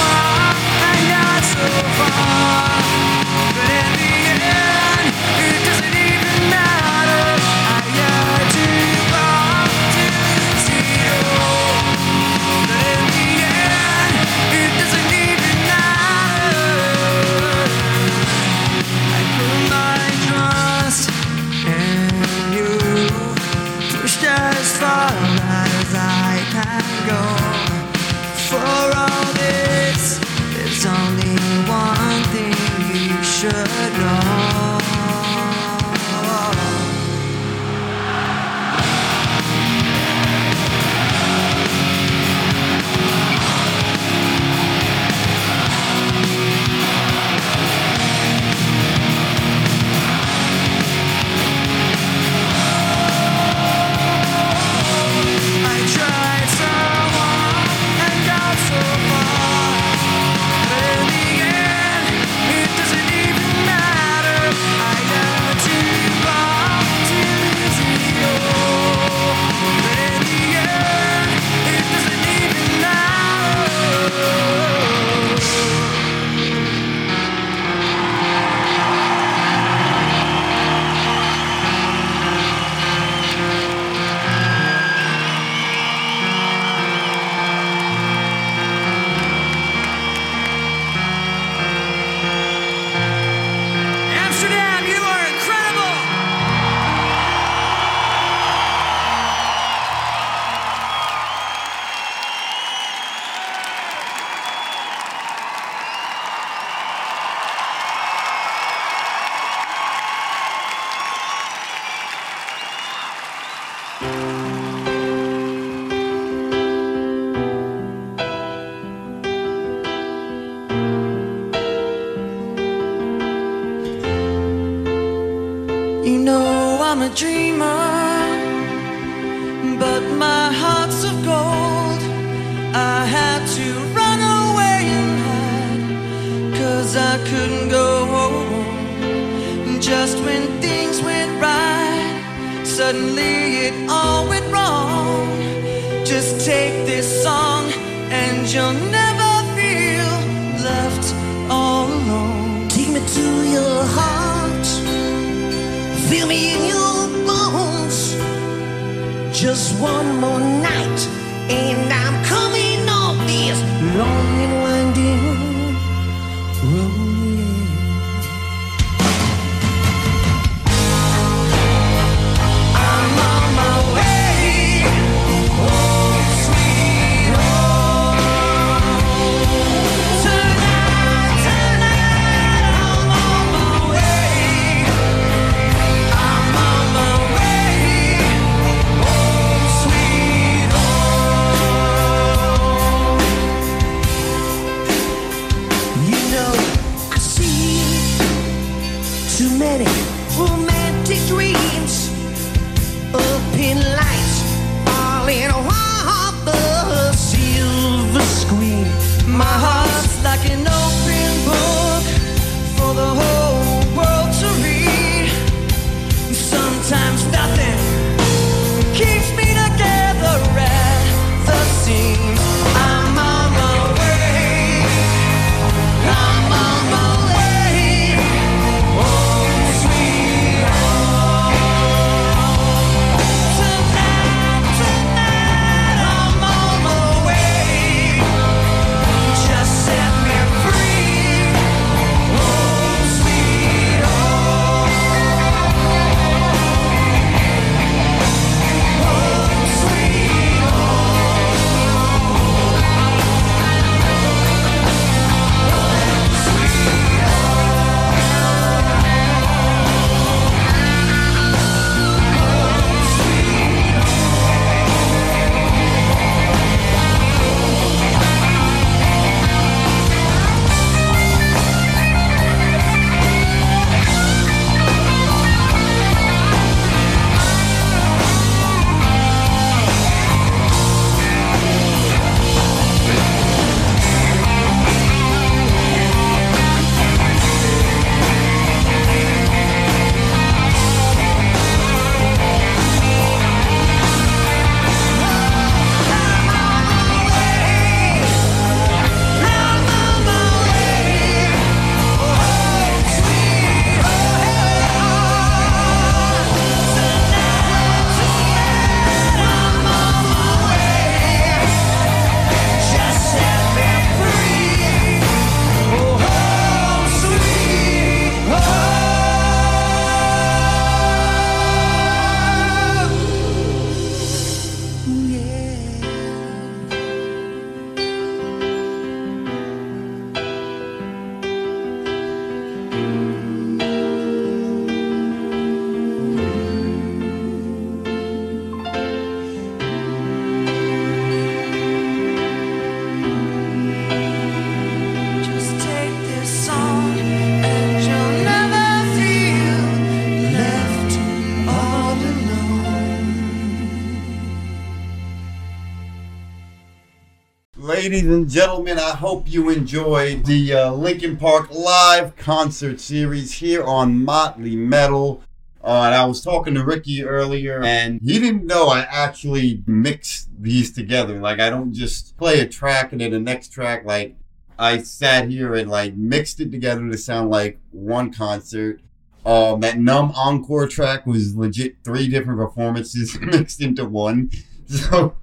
Ladies 358.18 358.34
and 358.34 358.50
gentlemen, 358.50 358.98
I 358.98 359.12
hope 359.12 359.44
you 359.48 359.70
enjoyed 359.70 360.46
the 360.46 360.74
uh, 360.74 360.92
Linkin 360.92 361.38
Park 361.38 361.70
live 361.70 362.36
concert 362.36 363.00
series 363.00 363.54
here 363.54 363.84
on 363.84 364.26
Motley 364.26 364.76
Metal. 364.76 365.44
Uh, 365.84 366.02
and 366.06 366.16
I 366.16 366.26
was 366.26 366.42
talking 366.42 366.74
to 366.74 366.84
Ricky 366.84 367.24
earlier, 367.24 367.84
and 367.84 368.20
he 368.24 368.40
didn't 368.40 368.66
know 368.66 368.88
I 368.88 369.02
actually 369.02 369.84
mix 369.86 370.50
these 370.58 370.92
together. 370.92 371.40
Like, 371.40 371.60
I 371.60 371.70
don't 371.70 371.94
just 371.94 372.36
play 372.38 372.60
a 372.60 372.68
track 372.68 373.12
and 373.12 373.22
then 373.22 373.30
the 373.30 373.40
next 373.40 373.72
track. 373.72 374.04
Like, 374.04 374.36
I 374.80 374.98
sat 375.04 375.52
here 375.52 375.76
and 375.76 375.88
like 375.88 376.16
mixed 376.16 376.60
it 376.60 376.72
together 376.72 377.08
to 377.08 377.18
sound 377.20 377.52
like 377.52 377.78
one 377.92 378.34
concert. 378.34 379.00
Um, 379.46 379.82
that 379.82 380.00
Numb 380.00 380.32
Encore 380.36 380.88
track 380.88 381.28
was 381.28 381.56
legit 381.56 381.98
three 382.04 382.28
different 382.28 382.58
performances 382.58 383.40
mixed 383.42 383.80
into 383.80 384.06
one. 384.06 384.50
So, 384.88 385.36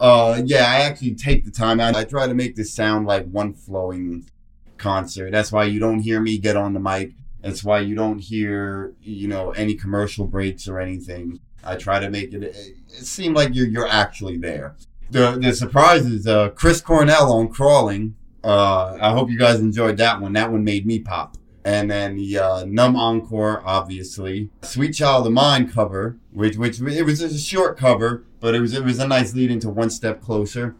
uh, 0.00 0.40
yeah, 0.44 0.64
I 0.64 0.80
actually 0.80 1.14
take 1.14 1.44
the 1.44 1.50
time 1.50 1.78
out. 1.78 1.94
I 1.94 2.04
try 2.04 2.26
to 2.26 2.34
make 2.34 2.56
this 2.56 2.72
sound 2.72 3.06
like 3.06 3.26
one 3.26 3.52
flowing 3.52 4.28
concert. 4.78 5.30
That's 5.30 5.52
why 5.52 5.64
you 5.64 5.78
don't 5.78 6.00
hear 6.00 6.20
me 6.20 6.38
get 6.38 6.56
on 6.56 6.72
the 6.72 6.80
mic. 6.80 7.12
That's 7.42 7.62
why 7.62 7.80
you 7.80 7.94
don't 7.94 8.18
hear, 8.18 8.94
you 9.02 9.28
know, 9.28 9.50
any 9.52 9.74
commercial 9.74 10.26
breaks 10.26 10.66
or 10.66 10.80
anything. 10.80 11.40
I 11.62 11.76
try 11.76 12.00
to 12.00 12.10
make 12.10 12.32
it, 12.32 12.42
it 12.42 12.76
seem 12.88 13.34
like 13.34 13.54
you're 13.54 13.68
you're 13.68 13.88
actually 13.88 14.38
there. 14.38 14.74
The 15.10 15.38
the 15.40 15.52
surprise 15.52 16.06
is 16.06 16.26
uh, 16.26 16.50
Chris 16.50 16.80
Cornell 16.80 17.32
on 17.32 17.48
Crawling. 17.48 18.16
Uh, 18.42 18.96
I 19.00 19.10
hope 19.12 19.30
you 19.30 19.38
guys 19.38 19.60
enjoyed 19.60 19.98
that 19.98 20.20
one. 20.20 20.32
That 20.32 20.50
one 20.50 20.64
made 20.64 20.86
me 20.86 20.98
pop. 20.98 21.36
And 21.62 21.90
then 21.90 22.16
the 22.16 22.38
uh, 22.38 22.64
Numb 22.64 22.96
Encore, 22.96 23.62
obviously. 23.66 24.48
Sweet 24.62 24.92
Child 24.92 25.26
of 25.26 25.32
Mine 25.34 25.68
cover, 25.68 26.16
which 26.32 26.56
which 26.56 26.80
it 26.80 27.02
was 27.02 27.20
a 27.20 27.38
short 27.38 27.76
cover, 27.76 28.24
but 28.40 28.54
it 28.54 28.60
was 28.60 28.74
it 28.74 28.84
was 28.84 28.98
a 28.98 29.06
nice 29.06 29.34
lead 29.34 29.50
into 29.50 29.68
One 29.68 29.90
Step 29.90 30.20
Closer. 30.20 30.74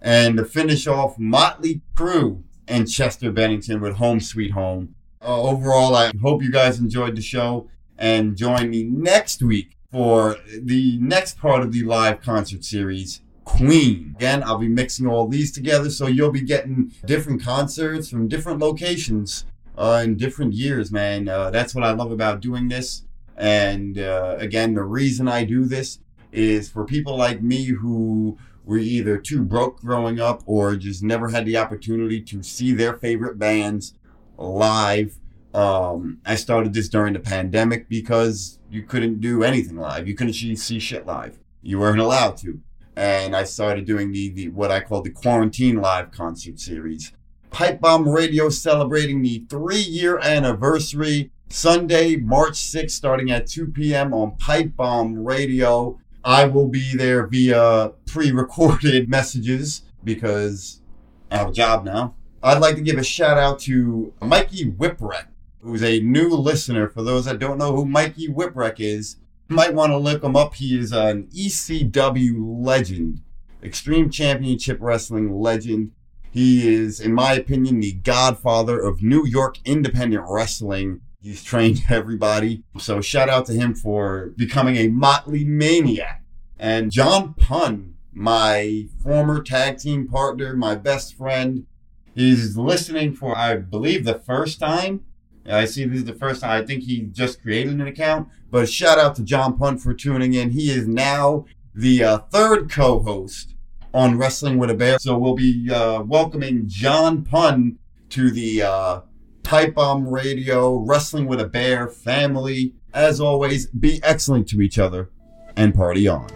And 0.00 0.36
to 0.36 0.44
finish 0.44 0.86
off, 0.86 1.18
Motley 1.18 1.80
Crue 1.94 2.42
and 2.68 2.88
Chester 2.88 3.32
Bennington 3.32 3.80
with 3.80 3.96
Home 3.96 4.20
Sweet 4.20 4.52
Home. 4.52 4.94
Uh, 5.20 5.42
overall, 5.42 5.96
I 5.96 6.12
hope 6.22 6.42
you 6.42 6.52
guys 6.52 6.78
enjoyed 6.78 7.16
the 7.16 7.22
show 7.22 7.68
and 7.98 8.36
join 8.36 8.70
me 8.70 8.84
next 8.84 9.42
week 9.42 9.76
for 9.90 10.36
the 10.60 10.98
next 10.98 11.38
part 11.38 11.62
of 11.62 11.72
the 11.72 11.82
live 11.82 12.20
concert 12.20 12.64
series, 12.64 13.22
Queen. 13.44 14.14
Again, 14.16 14.42
I'll 14.44 14.58
be 14.58 14.68
mixing 14.68 15.06
all 15.06 15.26
these 15.26 15.50
together, 15.52 15.90
so 15.90 16.06
you'll 16.06 16.30
be 16.30 16.42
getting 16.42 16.92
different 17.04 17.42
concerts 17.42 18.08
from 18.08 18.28
different 18.28 18.58
locations 18.58 19.46
uh, 19.76 20.02
in 20.04 20.16
different 20.16 20.52
years, 20.52 20.92
man. 20.92 21.28
Uh, 21.28 21.50
that's 21.50 21.74
what 21.74 21.84
I 21.84 21.92
love 21.92 22.12
about 22.12 22.40
doing 22.40 22.68
this. 22.68 23.02
And 23.36 23.98
uh, 23.98 24.36
again, 24.38 24.74
the 24.74 24.84
reason 24.84 25.28
I 25.28 25.44
do 25.44 25.64
this 25.64 25.98
is 26.36 26.68
for 26.68 26.84
people 26.84 27.16
like 27.16 27.42
me 27.42 27.64
who 27.64 28.38
were 28.64 28.78
either 28.78 29.16
too 29.16 29.42
broke 29.42 29.80
growing 29.80 30.20
up 30.20 30.42
or 30.44 30.76
just 30.76 31.02
never 31.02 31.28
had 31.28 31.46
the 31.46 31.56
opportunity 31.56 32.20
to 32.20 32.42
see 32.42 32.72
their 32.72 32.94
favorite 32.94 33.38
bands 33.38 33.94
live. 34.36 35.18
Um, 35.54 36.18
I 36.26 36.34
started 36.34 36.74
this 36.74 36.88
during 36.88 37.14
the 37.14 37.20
pandemic 37.20 37.88
because 37.88 38.58
you 38.70 38.82
couldn't 38.82 39.20
do 39.20 39.42
anything 39.42 39.76
live. 39.76 40.06
You 40.06 40.14
couldn't 40.14 40.34
see, 40.34 40.78
shit 40.78 41.06
live. 41.06 41.38
You 41.62 41.78
weren't 41.78 42.00
allowed 42.00 42.36
to. 42.38 42.60
And 42.96 43.36
I 43.36 43.44
started 43.44 43.84
doing 43.84 44.12
the, 44.12 44.30
the 44.30 44.48
what 44.48 44.70
I 44.70 44.80
call 44.80 45.02
the 45.02 45.10
quarantine 45.10 45.76
live 45.80 46.10
concert 46.10 46.58
series. 46.58 47.12
Pipe 47.50 47.80
Bomb 47.80 48.08
Radio 48.08 48.48
celebrating 48.48 49.22
the 49.22 49.44
three 49.48 49.80
year 49.80 50.18
anniversary 50.18 51.30
Sunday, 51.48 52.16
March 52.16 52.54
6th, 52.54 52.90
starting 52.90 53.30
at 53.30 53.46
2 53.46 53.68
p.m. 53.68 54.12
on 54.12 54.36
Pipe 54.36 54.74
Bomb 54.76 55.24
Radio. 55.24 55.98
I 56.26 56.44
will 56.46 56.66
be 56.66 56.92
there 56.96 57.24
via 57.24 57.92
pre 58.04 58.32
recorded 58.32 59.08
messages 59.08 59.82
because 60.02 60.82
I 61.30 61.36
have 61.36 61.48
a 61.50 61.52
job 61.52 61.84
now. 61.84 62.16
I'd 62.42 62.58
like 62.58 62.74
to 62.74 62.82
give 62.82 62.98
a 62.98 63.04
shout 63.04 63.38
out 63.38 63.60
to 63.60 64.12
Mikey 64.20 64.72
Whipwreck, 64.72 65.28
who's 65.60 65.84
a 65.84 66.00
new 66.00 66.30
listener. 66.30 66.88
For 66.88 67.04
those 67.04 67.26
that 67.26 67.38
don't 67.38 67.58
know 67.58 67.76
who 67.76 67.86
Mikey 67.86 68.26
Whipwreck 68.26 68.80
is, 68.80 69.18
might 69.48 69.72
want 69.72 69.92
to 69.92 69.98
look 69.98 70.24
him 70.24 70.34
up. 70.34 70.54
He 70.54 70.76
is 70.76 70.90
an 70.90 71.28
ECW 71.28 72.64
legend, 72.64 73.20
Extreme 73.62 74.10
Championship 74.10 74.78
Wrestling 74.80 75.32
legend. 75.32 75.92
He 76.32 76.68
is, 76.68 76.98
in 76.98 77.14
my 77.14 77.34
opinion, 77.34 77.78
the 77.78 77.92
godfather 77.92 78.80
of 78.80 79.00
New 79.00 79.24
York 79.24 79.58
independent 79.64 80.24
wrestling. 80.28 81.02
He's 81.20 81.42
trained 81.42 81.82
everybody. 81.88 82.62
So 82.78 83.00
shout 83.00 83.28
out 83.28 83.46
to 83.46 83.52
him 83.52 83.74
for 83.74 84.32
becoming 84.36 84.76
a 84.76 84.88
motley 84.88 85.44
maniac. 85.44 86.22
And 86.58 86.90
John 86.90 87.34
Pun, 87.34 87.94
my 88.12 88.88
former 89.02 89.42
tag 89.42 89.78
team 89.78 90.08
partner, 90.08 90.56
my 90.56 90.74
best 90.74 91.16
friend, 91.16 91.66
he's 92.14 92.56
listening 92.56 93.14
for, 93.14 93.36
I 93.36 93.56
believe, 93.56 94.04
the 94.04 94.18
first 94.18 94.58
time. 94.58 95.04
I 95.48 95.64
see 95.64 95.84
this 95.84 95.98
is 95.98 96.04
the 96.04 96.12
first 96.12 96.40
time. 96.40 96.62
I 96.62 96.66
think 96.66 96.84
he 96.84 97.02
just 97.02 97.42
created 97.42 97.74
an 97.74 97.86
account. 97.86 98.28
But 98.50 98.68
shout 98.68 98.98
out 98.98 99.14
to 99.16 99.22
John 99.22 99.56
Pun 99.58 99.78
for 99.78 99.94
tuning 99.94 100.34
in. 100.34 100.50
He 100.50 100.70
is 100.70 100.88
now 100.88 101.44
the 101.74 102.02
uh, 102.02 102.18
third 102.18 102.70
co-host 102.70 103.54
on 103.92 104.18
Wrestling 104.18 104.58
with 104.58 104.70
a 104.70 104.74
Bear. 104.74 104.98
So 104.98 105.18
we'll 105.18 105.34
be 105.34 105.70
uh, 105.70 106.02
welcoming 106.02 106.64
John 106.66 107.22
Pun 107.22 107.78
to 108.10 108.30
the 108.30 108.62
uh, 108.62 109.00
Pipe 109.46 109.74
Bomb 109.74 110.08
Radio 110.08 110.78
Wrestling 110.78 111.28
with 111.28 111.40
a 111.40 111.46
Bear 111.46 111.86
family. 111.86 112.74
As 112.92 113.20
always, 113.20 113.68
be 113.68 114.02
excellent 114.02 114.48
to 114.48 114.60
each 114.60 114.76
other 114.76 115.10
and 115.56 115.72
party 115.72 116.08
on. 116.08 116.26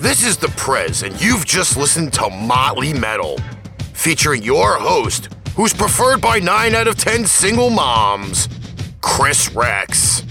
This 0.00 0.26
is 0.26 0.36
the 0.36 0.48
Prez, 0.56 1.04
and 1.04 1.20
you've 1.20 1.46
just 1.46 1.76
listened 1.76 2.14
to 2.14 2.28
Motley 2.28 2.92
Metal, 2.92 3.38
featuring 3.92 4.42
your 4.42 4.76
host, 4.76 5.28
who's 5.54 5.72
preferred 5.72 6.20
by 6.20 6.40
9 6.40 6.74
out 6.74 6.88
of 6.88 6.96
10 6.96 7.26
single 7.26 7.70
moms, 7.70 8.48
Chris 9.02 9.52
Rex. 9.52 10.22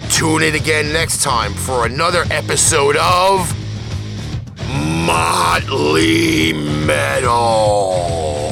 Tune 0.10 0.44
in 0.44 0.56
again 0.56 0.92
next 0.94 1.24
time 1.24 1.54
for 1.54 1.86
another 1.86 2.24
episode 2.30 2.96
of 2.98 3.52
Motley 5.06 6.54
Metal. 6.86 8.51